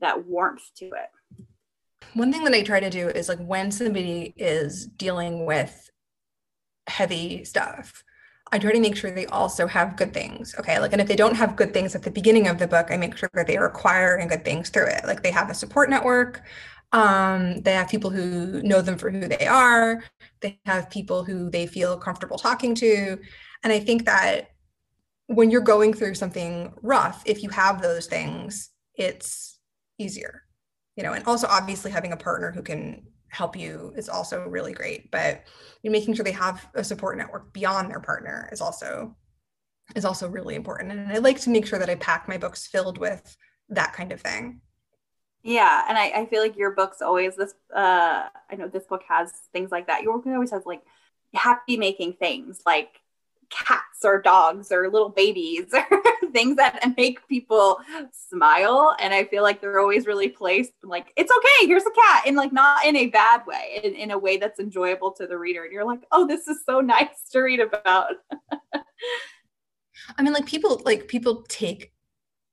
that 0.00 0.26
warmth 0.26 0.70
to 0.78 0.86
it? 0.86 1.46
One 2.14 2.32
thing 2.32 2.44
that 2.44 2.52
i 2.54 2.62
try 2.62 2.80
to 2.80 2.90
do 2.90 3.08
is 3.08 3.28
like 3.28 3.38
when 3.38 3.70
somebody 3.70 4.34
is 4.36 4.86
dealing 4.86 5.46
with 5.46 5.90
heavy 6.86 7.44
stuff 7.44 8.04
I 8.52 8.58
try 8.58 8.72
to 8.72 8.80
make 8.80 8.96
sure 8.96 9.10
they 9.10 9.26
also 9.26 9.66
have 9.66 9.96
good 9.96 10.12
things. 10.12 10.54
Okay. 10.58 10.78
Like, 10.78 10.92
and 10.92 11.00
if 11.00 11.08
they 11.08 11.16
don't 11.16 11.34
have 11.34 11.56
good 11.56 11.72
things 11.72 11.94
at 11.94 12.02
the 12.02 12.10
beginning 12.10 12.48
of 12.48 12.58
the 12.58 12.68
book, 12.68 12.88
I 12.90 12.98
make 12.98 13.16
sure 13.16 13.30
that 13.32 13.46
they 13.46 13.56
are 13.56 13.66
acquiring 13.66 14.28
good 14.28 14.44
things 14.44 14.68
through 14.68 14.88
it. 14.88 15.06
Like 15.06 15.22
they 15.22 15.30
have 15.30 15.48
a 15.48 15.54
support 15.54 15.88
network. 15.88 16.42
Um, 16.92 17.62
they 17.62 17.72
have 17.72 17.88
people 17.88 18.10
who 18.10 18.62
know 18.62 18.82
them 18.82 18.98
for 18.98 19.10
who 19.10 19.26
they 19.26 19.46
are. 19.46 20.04
They 20.42 20.60
have 20.66 20.90
people 20.90 21.24
who 21.24 21.48
they 21.48 21.66
feel 21.66 21.96
comfortable 21.96 22.36
talking 22.36 22.74
to. 22.74 23.18
And 23.64 23.72
I 23.72 23.80
think 23.80 24.04
that 24.04 24.50
when 25.28 25.50
you're 25.50 25.62
going 25.62 25.94
through 25.94 26.14
something 26.14 26.74
rough, 26.82 27.22
if 27.24 27.42
you 27.42 27.48
have 27.48 27.80
those 27.80 28.06
things, 28.06 28.68
it's 28.96 29.58
easier, 29.98 30.42
you 30.96 31.02
know, 31.02 31.14
and 31.14 31.24
also 31.24 31.46
obviously 31.48 31.90
having 31.90 32.12
a 32.12 32.18
partner 32.18 32.52
who 32.52 32.60
can 32.60 33.06
help 33.32 33.56
you 33.56 33.92
is 33.96 34.08
also 34.08 34.46
really 34.46 34.72
great. 34.72 35.10
But 35.10 35.44
you 35.82 35.90
making 35.90 36.14
sure 36.14 36.24
they 36.24 36.32
have 36.32 36.68
a 36.74 36.84
support 36.84 37.16
network 37.16 37.52
beyond 37.52 37.90
their 37.90 38.00
partner 38.00 38.48
is 38.52 38.60
also 38.60 39.16
is 39.96 40.04
also 40.04 40.28
really 40.28 40.54
important. 40.54 40.92
And 40.92 41.12
I 41.12 41.18
like 41.18 41.40
to 41.40 41.50
make 41.50 41.66
sure 41.66 41.78
that 41.78 41.90
I 41.90 41.96
pack 41.96 42.28
my 42.28 42.38
books 42.38 42.66
filled 42.66 42.98
with 42.98 43.36
that 43.70 43.92
kind 43.94 44.12
of 44.12 44.20
thing. 44.20 44.60
Yeah, 45.42 45.84
and 45.88 45.98
I, 45.98 46.10
I 46.10 46.26
feel 46.26 46.40
like 46.40 46.56
your 46.56 46.70
book's 46.70 47.02
always 47.02 47.34
this. 47.34 47.54
Uh, 47.74 48.28
I 48.50 48.54
know 48.56 48.68
this 48.68 48.84
book 48.84 49.02
has 49.08 49.32
things 49.52 49.72
like 49.72 49.88
that. 49.88 50.02
Your 50.02 50.18
book 50.18 50.26
always 50.26 50.52
has 50.52 50.64
like 50.66 50.82
happy 51.34 51.76
making 51.76 52.14
things, 52.14 52.60
like 52.64 53.00
cats 53.52 54.04
or 54.04 54.20
dogs 54.20 54.72
or 54.72 54.88
little 54.88 55.10
babies 55.10 55.66
or 55.72 56.02
things 56.32 56.56
that 56.56 56.94
make 56.96 57.26
people 57.28 57.78
smile. 58.12 58.96
And 58.98 59.12
i 59.14 59.24
feel 59.24 59.42
like 59.42 59.60
they're 59.60 59.80
always 59.80 60.06
really 60.06 60.28
placed 60.28 60.72
like 60.82 61.12
it's 61.16 61.30
okay 61.30 61.66
here's 61.66 61.84
a 61.84 61.90
cat 61.90 62.24
and 62.26 62.36
like 62.36 62.52
not 62.52 62.84
in 62.84 62.96
a 62.96 63.06
bad 63.06 63.42
way 63.46 63.80
in, 63.82 63.94
in 63.94 64.10
a 64.10 64.18
way 64.18 64.36
that's 64.36 64.60
enjoyable 64.60 65.12
to 65.12 65.26
the 65.26 65.38
reader. 65.38 65.64
And 65.64 65.72
you're 65.72 65.84
like 65.84 66.04
oh 66.12 66.26
this 66.26 66.48
is 66.48 66.58
so 66.66 66.80
nice 66.94 67.28
to 67.32 67.40
read 67.40 67.60
about. 67.60 68.14
I 70.18 70.22
mean 70.22 70.32
like 70.32 70.46
people 70.46 70.80
like 70.84 71.08
people 71.08 71.44
take 71.48 71.92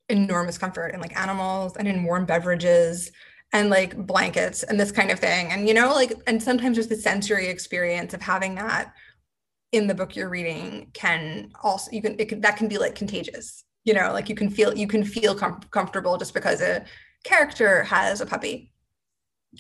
enormous 0.10 0.58
comfort 0.58 0.90
in 0.90 1.00
like 1.00 1.18
animals 1.18 1.78
and 1.78 1.88
in 1.88 2.04
warm 2.04 2.26
beverages 2.26 3.12
and 3.54 3.70
like 3.70 3.96
blankets 3.98 4.64
and 4.64 4.80
this 4.80 4.92
kind 4.92 5.12
of 5.12 5.20
thing. 5.20 5.52
And 5.52 5.68
you 5.68 5.74
know, 5.74 5.94
like, 5.94 6.14
and 6.28 6.42
sometimes 6.42 6.78
just 6.78 6.90
the 6.90 6.96
sensory 6.96 7.48
experience 7.48 8.14
of 8.14 8.22
having 8.22 8.56
that 8.56 8.94
in 9.72 9.88
the 9.88 9.94
book 9.94 10.16
you're 10.16 10.30
reading 10.30 10.90
can 10.94 11.52
also 11.62 11.92
you 11.92 12.02
can 12.02 12.16
it 12.20 12.30
can 12.30 12.42
that 12.42 12.58
can 12.58 12.68
be 12.68 12.78
like 12.78 12.96
contagious. 12.96 13.64
You 13.86 13.94
know, 13.94 14.12
like 14.12 14.30
you 14.30 14.36
can 14.36 14.50
feel 14.50 14.78
you 14.78 14.88
can 14.88 15.04
feel 15.04 15.36
com- 15.36 15.62
comfortable 15.72 16.18
just 16.18 16.34
because 16.34 16.62
a 16.62 16.86
character 17.24 17.84
has 17.84 18.22
a 18.22 18.26
puppy, 18.26 18.72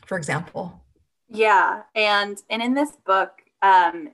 for 0.05 0.17
example. 0.17 0.83
Yeah, 1.27 1.83
and 1.95 2.41
and 2.49 2.61
in 2.61 2.73
this 2.73 2.91
book, 3.05 3.31
um, 3.61 4.09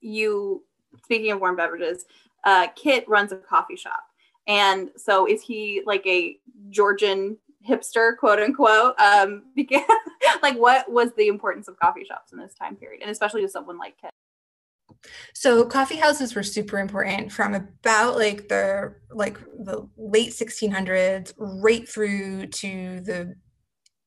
you 0.00 0.64
speaking 1.02 1.32
of 1.32 1.40
warm 1.40 1.56
beverages, 1.56 2.04
uh, 2.44 2.68
Kit 2.76 3.08
runs 3.08 3.32
a 3.32 3.36
coffee 3.36 3.76
shop, 3.76 4.04
and 4.46 4.90
so 4.96 5.26
is 5.26 5.42
he 5.42 5.82
like 5.86 6.06
a 6.06 6.38
Georgian 6.70 7.38
hipster, 7.66 8.16
quote 8.16 8.38
unquote? 8.38 8.98
Um, 9.00 9.44
because 9.56 9.82
like, 10.42 10.56
what 10.56 10.90
was 10.90 11.12
the 11.16 11.28
importance 11.28 11.68
of 11.68 11.78
coffee 11.78 12.04
shops 12.04 12.32
in 12.32 12.38
this 12.38 12.54
time 12.54 12.76
period, 12.76 13.02
and 13.02 13.10
especially 13.10 13.42
to 13.42 13.48
someone 13.48 13.78
like 13.78 13.96
Kit? 14.00 14.10
So 15.34 15.64
coffee 15.64 15.96
houses 15.96 16.34
were 16.34 16.42
super 16.42 16.78
important 16.78 17.32
from 17.32 17.54
about 17.54 18.16
like 18.16 18.48
the 18.48 18.94
like 19.10 19.38
the 19.40 19.88
late 19.96 20.30
1600s 20.30 21.32
right 21.38 21.88
through 21.88 22.46
to 22.46 23.00
the 23.00 23.34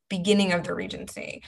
beginning 0.09 0.51
of 0.51 0.63
the 0.63 0.73
Regency. 0.73 1.43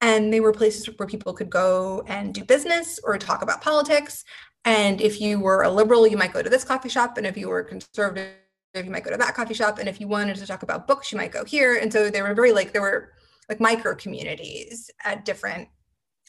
And 0.00 0.32
they 0.32 0.40
were 0.40 0.52
places 0.52 0.88
where 0.96 1.08
people 1.08 1.32
could 1.32 1.50
go 1.50 2.04
and 2.06 2.34
do 2.34 2.44
business 2.44 3.00
or 3.02 3.16
talk 3.18 3.42
about 3.42 3.62
politics. 3.62 4.24
And 4.64 5.00
if 5.00 5.20
you 5.20 5.40
were 5.40 5.62
a 5.62 5.70
liberal, 5.70 6.06
you 6.06 6.16
might 6.16 6.32
go 6.32 6.42
to 6.42 6.50
this 6.50 6.64
coffee 6.64 6.88
shop. 6.88 7.16
And 7.16 7.26
if 7.26 7.36
you 7.36 7.48
were 7.48 7.64
conservative, 7.64 8.34
you 8.74 8.90
might 8.90 9.04
go 9.04 9.10
to 9.10 9.16
that 9.16 9.34
coffee 9.34 9.54
shop. 9.54 9.78
And 9.78 9.88
if 9.88 10.00
you 10.00 10.06
wanted 10.06 10.36
to 10.36 10.46
talk 10.46 10.62
about 10.62 10.86
books, 10.86 11.10
you 11.10 11.18
might 11.18 11.32
go 11.32 11.44
here. 11.44 11.76
And 11.76 11.90
so 11.90 12.10
they 12.10 12.20
were 12.20 12.34
very 12.34 12.52
like, 12.52 12.72
there 12.72 12.82
were 12.82 13.12
like 13.48 13.60
micro 13.60 13.94
communities 13.94 14.90
at 15.04 15.24
different 15.24 15.68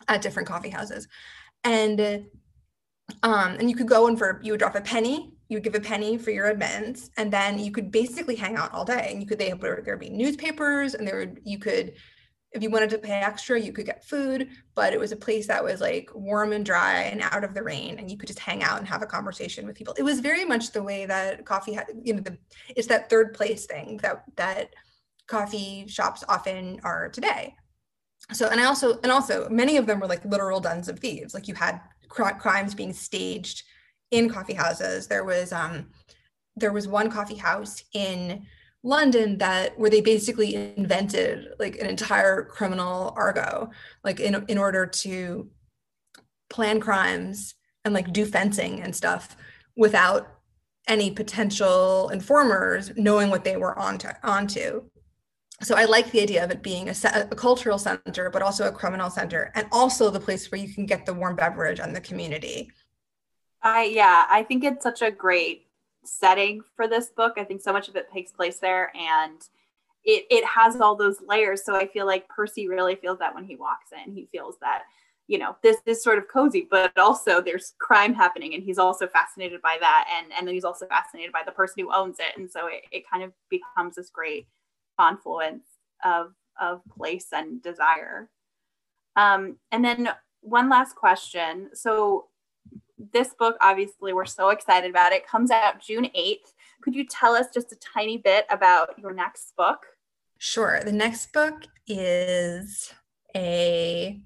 at 0.08 0.22
different 0.22 0.48
coffee 0.48 0.70
houses. 0.70 1.08
And 1.63 2.26
um, 3.24 3.56
and 3.60 3.70
you 3.70 3.76
could 3.76 3.88
go 3.88 4.08
and 4.08 4.17
for 4.17 4.39
you 4.43 4.54
would 4.54 4.60
drop 4.60 4.76
a 4.76 4.82
penny, 4.82 5.34
you 5.50 5.56
would 5.56 5.63
give 5.63 5.76
a 5.76 5.80
penny 5.80 6.17
for 6.17 6.32
your 6.32 6.48
admittance, 6.48 7.10
and 7.17 7.32
then 7.32 7.58
you 7.58 7.72
could 7.72 7.91
basically 7.91 8.36
hang 8.36 8.58
out 8.58 8.74
all 8.74 8.86
day. 8.86 9.10
And 9.12 9.22
you 9.22 9.28
could 9.28 9.39
they 9.39 9.54
there 9.54 9.84
would 9.86 10.00
be 10.00 10.10
newspapers, 10.10 10.93
and 10.93 11.08
there 11.08 11.17
would 11.17 11.39
you 11.43 11.60
could 11.60 11.93
if 12.54 12.63
you 12.63 12.70
wanted 12.70 12.89
to 12.89 12.98
pay 12.98 13.20
extra, 13.20 13.60
you 13.60 13.74
could 13.74 13.86
get 13.86 14.06
food, 14.06 14.50
but 14.74 14.93
it 14.93 15.00
was 15.00 15.12
a 15.12 15.17
place 15.17 15.48
that 15.48 15.63
was 15.63 15.82
like 15.82 16.10
warm 16.13 16.54
and 16.54 16.65
dry 16.65 17.02
and 17.04 17.22
out 17.22 17.43
of 17.43 17.54
the 17.54 17.63
rain, 17.63 18.00
and 18.00 18.10
you 18.10 18.17
could 18.17 18.28
just 18.28 18.39
hang 18.39 18.63
out 18.63 18.80
and 18.80 18.88
have 18.88 19.02
a 19.02 19.06
conversation 19.08 19.65
with 19.65 19.76
people. 19.76 19.93
It 19.98 20.04
was 20.04 20.20
very 20.20 20.46
much 20.46 20.72
the 20.72 20.84
way 20.84 21.06
that 21.06 21.46
coffee 21.46 21.74
had, 21.74 21.88
you 22.04 22.13
know, 22.13 22.22
the 22.22 22.38
it's 22.76 22.88
that 22.88 23.10
third 23.10 23.34
place 23.34 23.65
thing 23.65 23.98
that 23.98 24.24
that 24.36 24.74
coffee 25.28 25.86
shops 25.88 26.24
often 26.28 26.80
are 26.84 27.10
today. 27.10 27.54
So, 28.34 28.48
and 28.48 28.60
I 28.60 28.65
also, 28.65 29.00
and 29.04 29.12
also, 29.12 29.48
many 29.50 29.78
of 29.78 29.86
them 29.86 30.00
were 30.00 30.08
like 30.08 30.26
literal 30.26 30.60
dens 30.60 30.89
of 30.89 31.00
thieves. 31.00 31.34
Like 31.34 31.48
you 31.48 31.54
had 31.54 31.80
crimes 32.08 32.74
being 32.74 32.93
staged 32.93 33.63
in 34.12 34.30
coffee 34.30 34.54
houses. 34.54 35.08
There 35.08 35.24
was, 35.24 35.52
um, 35.52 35.91
there 36.56 36.74
was 36.74 36.88
one 36.88 37.10
coffee 37.10 37.36
house 37.36 37.84
in 37.93 38.46
London 38.84 39.38
that 39.39 39.78
where 39.78 39.89
they 39.89 40.02
basically 40.02 40.56
invented 40.56 41.50
like 41.60 41.78
an 41.78 41.88
entire 41.88 42.43
criminal 42.43 43.13
argot, 43.17 43.70
like 44.04 44.20
in 44.20 44.46
in 44.48 44.58
order 44.58 44.86
to 44.86 45.50
plan 46.50 46.80
crimes 46.80 47.56
and 47.84 47.93
like 47.93 48.13
do 48.13 48.26
fencing 48.26 48.82
and 48.82 48.96
stuff 48.96 49.36
without 49.76 50.28
any 50.88 51.12
potential 51.12 52.10
informers 52.10 52.91
knowing 52.96 53.30
what 53.30 53.43
they 53.43 53.58
were 53.58 53.78
on 53.78 53.98
to, 53.98 54.17
onto. 54.24 54.84
So 55.62 55.76
I 55.76 55.86
like 55.86 56.12
the 56.12 56.22
idea 56.22 56.43
of 56.43 56.52
it 56.52 56.62
being 56.62 56.88
a, 56.88 56.93
a, 57.32 57.36
cultural 57.36 57.80
center, 57.80 58.30
but 58.30 58.43
also 58.43 58.67
a 58.67 58.72
criminal 58.72 59.10
center, 59.10 59.52
and 59.56 59.67
also 59.72 60.12
the 60.12 60.20
place 60.20 60.52
where 60.52 60.62
you 60.62 60.72
can 60.72 60.86
get 60.86 61.06
the 61.06 61.13
warm 61.13 61.36
beverage 61.36 61.80
and 61.80 61.96
the 61.96 62.02
community. 62.02 62.72
I 63.63 63.86
yeah, 63.86 64.26
I 64.30 64.43
think 64.43 64.63
it's 64.63 64.84
such 64.84 65.02
a 65.02 65.10
great 65.10 65.67
setting 66.04 66.62
for 66.76 66.88
this 66.88 67.10
book. 67.10 67.34
I 67.38 67.43
think 67.43 67.62
so 67.62 67.74
much 67.74 67.88
of 67.89 67.96
it 67.96 68.12
takes 68.12 68.32
place 68.32 68.60
there 68.60 68.91
and 68.96 69.41
it 70.04 70.26
it 70.30 70.46
has 70.46 70.80
all 70.80 70.96
those 70.96 71.17
layers. 71.28 71.65
So 71.65 71.76
I 71.76 71.88
feel 71.88 72.06
like 72.06 72.30
Percy 72.30 72.67
really 72.67 72.96
feels 72.96 73.17
that 73.20 73.34
when 73.34 73.43
he 73.43 73.56
walks 73.56 73.91
in. 73.91 74.13
He 74.13 74.28
feels 74.32 74.58
that, 74.62 74.84
you 75.26 75.39
know, 75.39 75.56
this 75.63 75.78
is 75.88 76.04
sort 76.04 76.20
of 76.20 76.28
cozy, 76.28 76.67
but 76.70 76.96
also 77.00 77.41
there's 77.41 77.74
crime 77.80 78.13
happening 78.13 78.54
and 78.54 78.63
he's 78.63 78.78
also 78.78 79.08
fascinated 79.08 79.63
by 79.63 79.78
that. 79.80 80.08
And 80.15 80.32
and 80.38 80.48
then 80.48 80.54
he's 80.54 80.65
also 80.65 80.86
fascinated 80.86 81.34
by 81.34 81.41
the 81.43 81.52
person 81.52 81.84
who 81.84 81.91
owns 81.91 82.17
it. 82.20 82.38
And 82.38 82.50
so 82.50 82.67
it, 82.67 82.84
it 82.91 83.10
kind 83.12 83.24
of 83.24 83.34
becomes 83.50 83.96
this 83.96 84.12
great 84.12 84.48
confluence 84.98 85.66
of 86.04 86.34
of 86.60 86.82
place 86.98 87.28
and 87.32 87.62
desire. 87.62 88.30
Um, 89.16 89.58
and 89.72 89.84
then 89.84 90.10
one 90.42 90.70
last 90.70 90.96
question. 90.96 91.70
So 91.74 92.28
this 93.14 93.34
book, 93.38 93.58
obviously, 93.62 94.14
we're 94.14 94.26
so 94.26 94.50
excited 94.50 94.90
about 94.90 95.12
it. 95.12 95.28
Comes 95.28 95.52
out 95.52 95.82
June 95.82 96.10
8th. 96.16 96.54
Could 96.82 96.96
you 96.96 97.06
tell 97.06 97.36
us 97.36 97.48
just 97.54 97.72
a 97.72 97.78
tiny 97.78 98.18
bit 98.18 98.46
about 98.50 98.98
your 99.00 99.14
next 99.14 99.54
book? 99.56 99.86
Sure. 100.38 100.82
The 100.84 100.92
next 100.92 101.34
book 101.34 101.64
is 101.88 102.94
a 103.36 104.22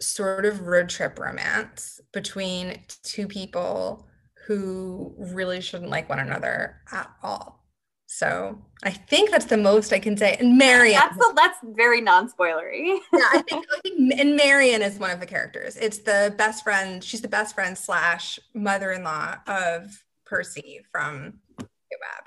sort 0.00 0.44
of 0.44 0.66
road 0.66 0.88
trip 0.88 1.18
romance 1.18 2.00
between 2.12 2.80
two 3.02 3.26
people 3.26 4.06
who 4.46 5.14
really 5.18 5.60
shouldn't 5.60 5.90
like 5.90 6.08
one 6.08 6.18
another 6.18 6.80
at 6.92 7.10
all. 7.22 7.65
So 8.06 8.58
I 8.84 8.90
think 8.90 9.30
that's 9.30 9.46
the 9.46 9.56
most 9.56 9.92
I 9.92 9.98
can 9.98 10.16
say. 10.16 10.36
And 10.38 10.56
Marion. 10.56 10.94
That's 10.94 11.16
the, 11.16 11.32
that's 11.34 11.58
very 11.62 12.00
non-spoilery. 12.00 12.98
yeah, 13.12 13.20
I 13.32 13.42
think, 13.48 13.66
I 13.76 13.80
think 13.80 14.20
and 14.20 14.36
Marion 14.36 14.80
is 14.82 14.98
one 14.98 15.10
of 15.10 15.20
the 15.20 15.26
characters. 15.26 15.76
It's 15.76 15.98
the 15.98 16.32
best 16.38 16.62
friend. 16.62 17.02
She's 17.02 17.20
the 17.20 17.28
best 17.28 17.54
friend 17.54 17.76
slash 17.76 18.38
mother-in-law 18.54 19.36
of 19.48 20.04
Percy 20.24 20.80
from 20.92 21.40
Webb, 21.58 22.24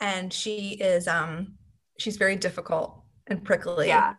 and 0.00 0.32
she 0.32 0.70
is 0.70 1.06
um 1.06 1.54
she's 1.98 2.16
very 2.16 2.36
difficult 2.36 3.02
and 3.28 3.44
prickly. 3.44 3.88
Yeah. 3.88 4.14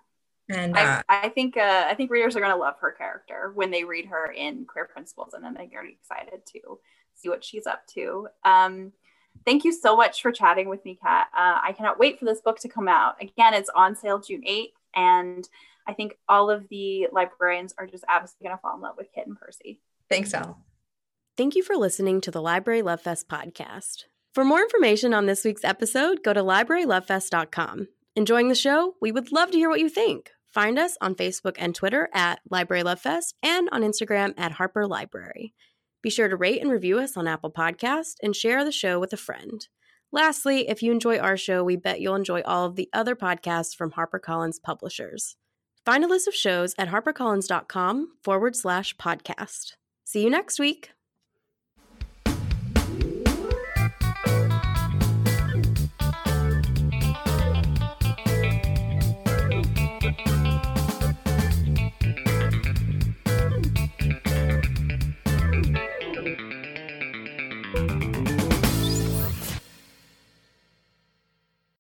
And 0.50 0.76
uh, 0.76 1.02
I, 1.08 1.28
I, 1.28 1.30
think 1.30 1.56
uh, 1.56 1.86
I 1.88 1.96
think 1.96 2.12
readers 2.12 2.36
are 2.36 2.42
going 2.42 2.52
to 2.52 2.58
love 2.58 2.76
her 2.82 2.92
character 2.92 3.54
when 3.56 3.72
they 3.72 3.86
read 3.86 4.06
her 4.08 4.32
in 4.32 4.66
Queer 4.66 4.90
Principles, 4.92 5.34
and 5.34 5.44
then 5.44 5.54
they 5.54 5.68
get 5.68 5.86
excited 5.86 6.46
to 6.48 6.80
see 7.16 7.30
what 7.30 7.46
she's 7.46 7.66
up 7.66 7.88
to. 7.96 8.28
Um, 8.44 8.92
thank 9.46 9.64
you 9.64 9.72
so 9.72 9.96
much 9.96 10.22
for 10.22 10.32
chatting 10.32 10.70
with 10.70 10.84
me, 10.86 10.98
Cat. 11.02 11.28
Uh, 11.36 11.60
I 11.64 11.74
cannot 11.74 12.00
wait 12.00 12.20
for 12.20 12.26
this 12.26 12.42
book 12.42 12.60
to 12.60 12.70
come 12.70 12.88
out. 12.88 13.22
Again, 13.22 13.54
it's 13.54 13.70
on 13.76 13.96
sale 13.96 14.20
June 14.20 14.44
8th, 14.48 14.74
and 14.96 15.48
I 15.88 15.94
think 15.94 16.18
all 16.30 16.50
of 16.50 16.68
the 16.70 17.08
librarians 17.12 17.74
are 17.78 17.88
just 17.88 18.04
absolutely 18.08 18.48
going 18.48 18.58
to 18.58 18.62
fall 18.62 18.76
in 18.76 18.82
love 18.82 18.96
with 18.98 19.12
Kit 19.14 19.28
and 19.28 19.40
Percy. 19.40 19.80
Thanks, 20.10 20.34
Al. 20.34 20.58
Thank 21.36 21.56
you 21.56 21.64
for 21.64 21.76
listening 21.76 22.22
to 22.22 22.32
the 22.32 22.42
Library 22.42 22.82
Love 22.82 23.02
Fest 23.02 23.28
podcast. 23.28 24.04
For 24.34 24.44
more 24.44 24.62
information 24.62 25.14
on 25.14 25.26
this 25.26 25.44
week's 25.44 25.64
episode, 25.64 26.24
go 26.24 26.34
to 26.34 26.42
librarylovefest.com. 26.42 27.88
Enjoying 28.16 28.50
the 28.50 28.56
show? 28.56 28.96
We 29.02 29.12
would 29.12 29.32
love 29.32 29.52
to 29.52 29.58
hear 29.58 29.70
what 29.70 29.80
you 29.80 29.90
think. 29.90 30.32
Find 30.54 30.78
us 30.78 30.98
on 31.02 31.16
Facebook 31.16 31.56
and 31.58 31.74
Twitter 31.74 32.10
at 32.14 32.40
Library 32.50 32.84
Love 32.84 33.02
Fest 33.02 33.36
and 33.42 33.68
on 33.72 33.82
Instagram 33.82 34.36
at 34.38 34.52
Harper 34.52 34.86
Library. 34.86 35.56
Be 36.04 36.12
sure 36.12 36.28
to 36.28 36.36
rate 36.36 36.62
and 36.62 36.70
review 36.70 37.00
us 37.00 37.18
on 37.18 37.28
Apple 37.28 37.50
Podcast 37.50 38.16
and 38.22 38.36
share 38.36 38.64
the 38.64 38.72
show 38.72 39.00
with 39.00 39.14
a 39.14 39.18
friend. 39.18 39.68
Lastly, 40.12 40.70
if 40.70 40.84
you 40.84 40.92
enjoy 40.92 41.18
our 41.18 41.38
show, 41.38 41.64
we 41.64 41.76
bet 41.76 42.00
you'll 42.00 42.14
enjoy 42.14 42.42
all 42.42 42.66
of 42.66 42.76
the 42.76 42.90
other 42.94 43.16
podcasts 43.16 43.76
from 43.76 43.94
HarperCollins 43.94 44.62
publishers. 44.62 45.38
Find 45.86 46.04
a 46.04 46.08
list 46.08 46.28
of 46.28 46.36
shows 46.36 46.76
at 46.78 46.90
harpercollins.com 46.90 48.10
forward 48.22 48.56
slash 48.56 48.96
podcast. 48.98 49.74
See 50.04 50.24
you 50.24 50.30
next 50.30 50.60
week. 50.60 50.92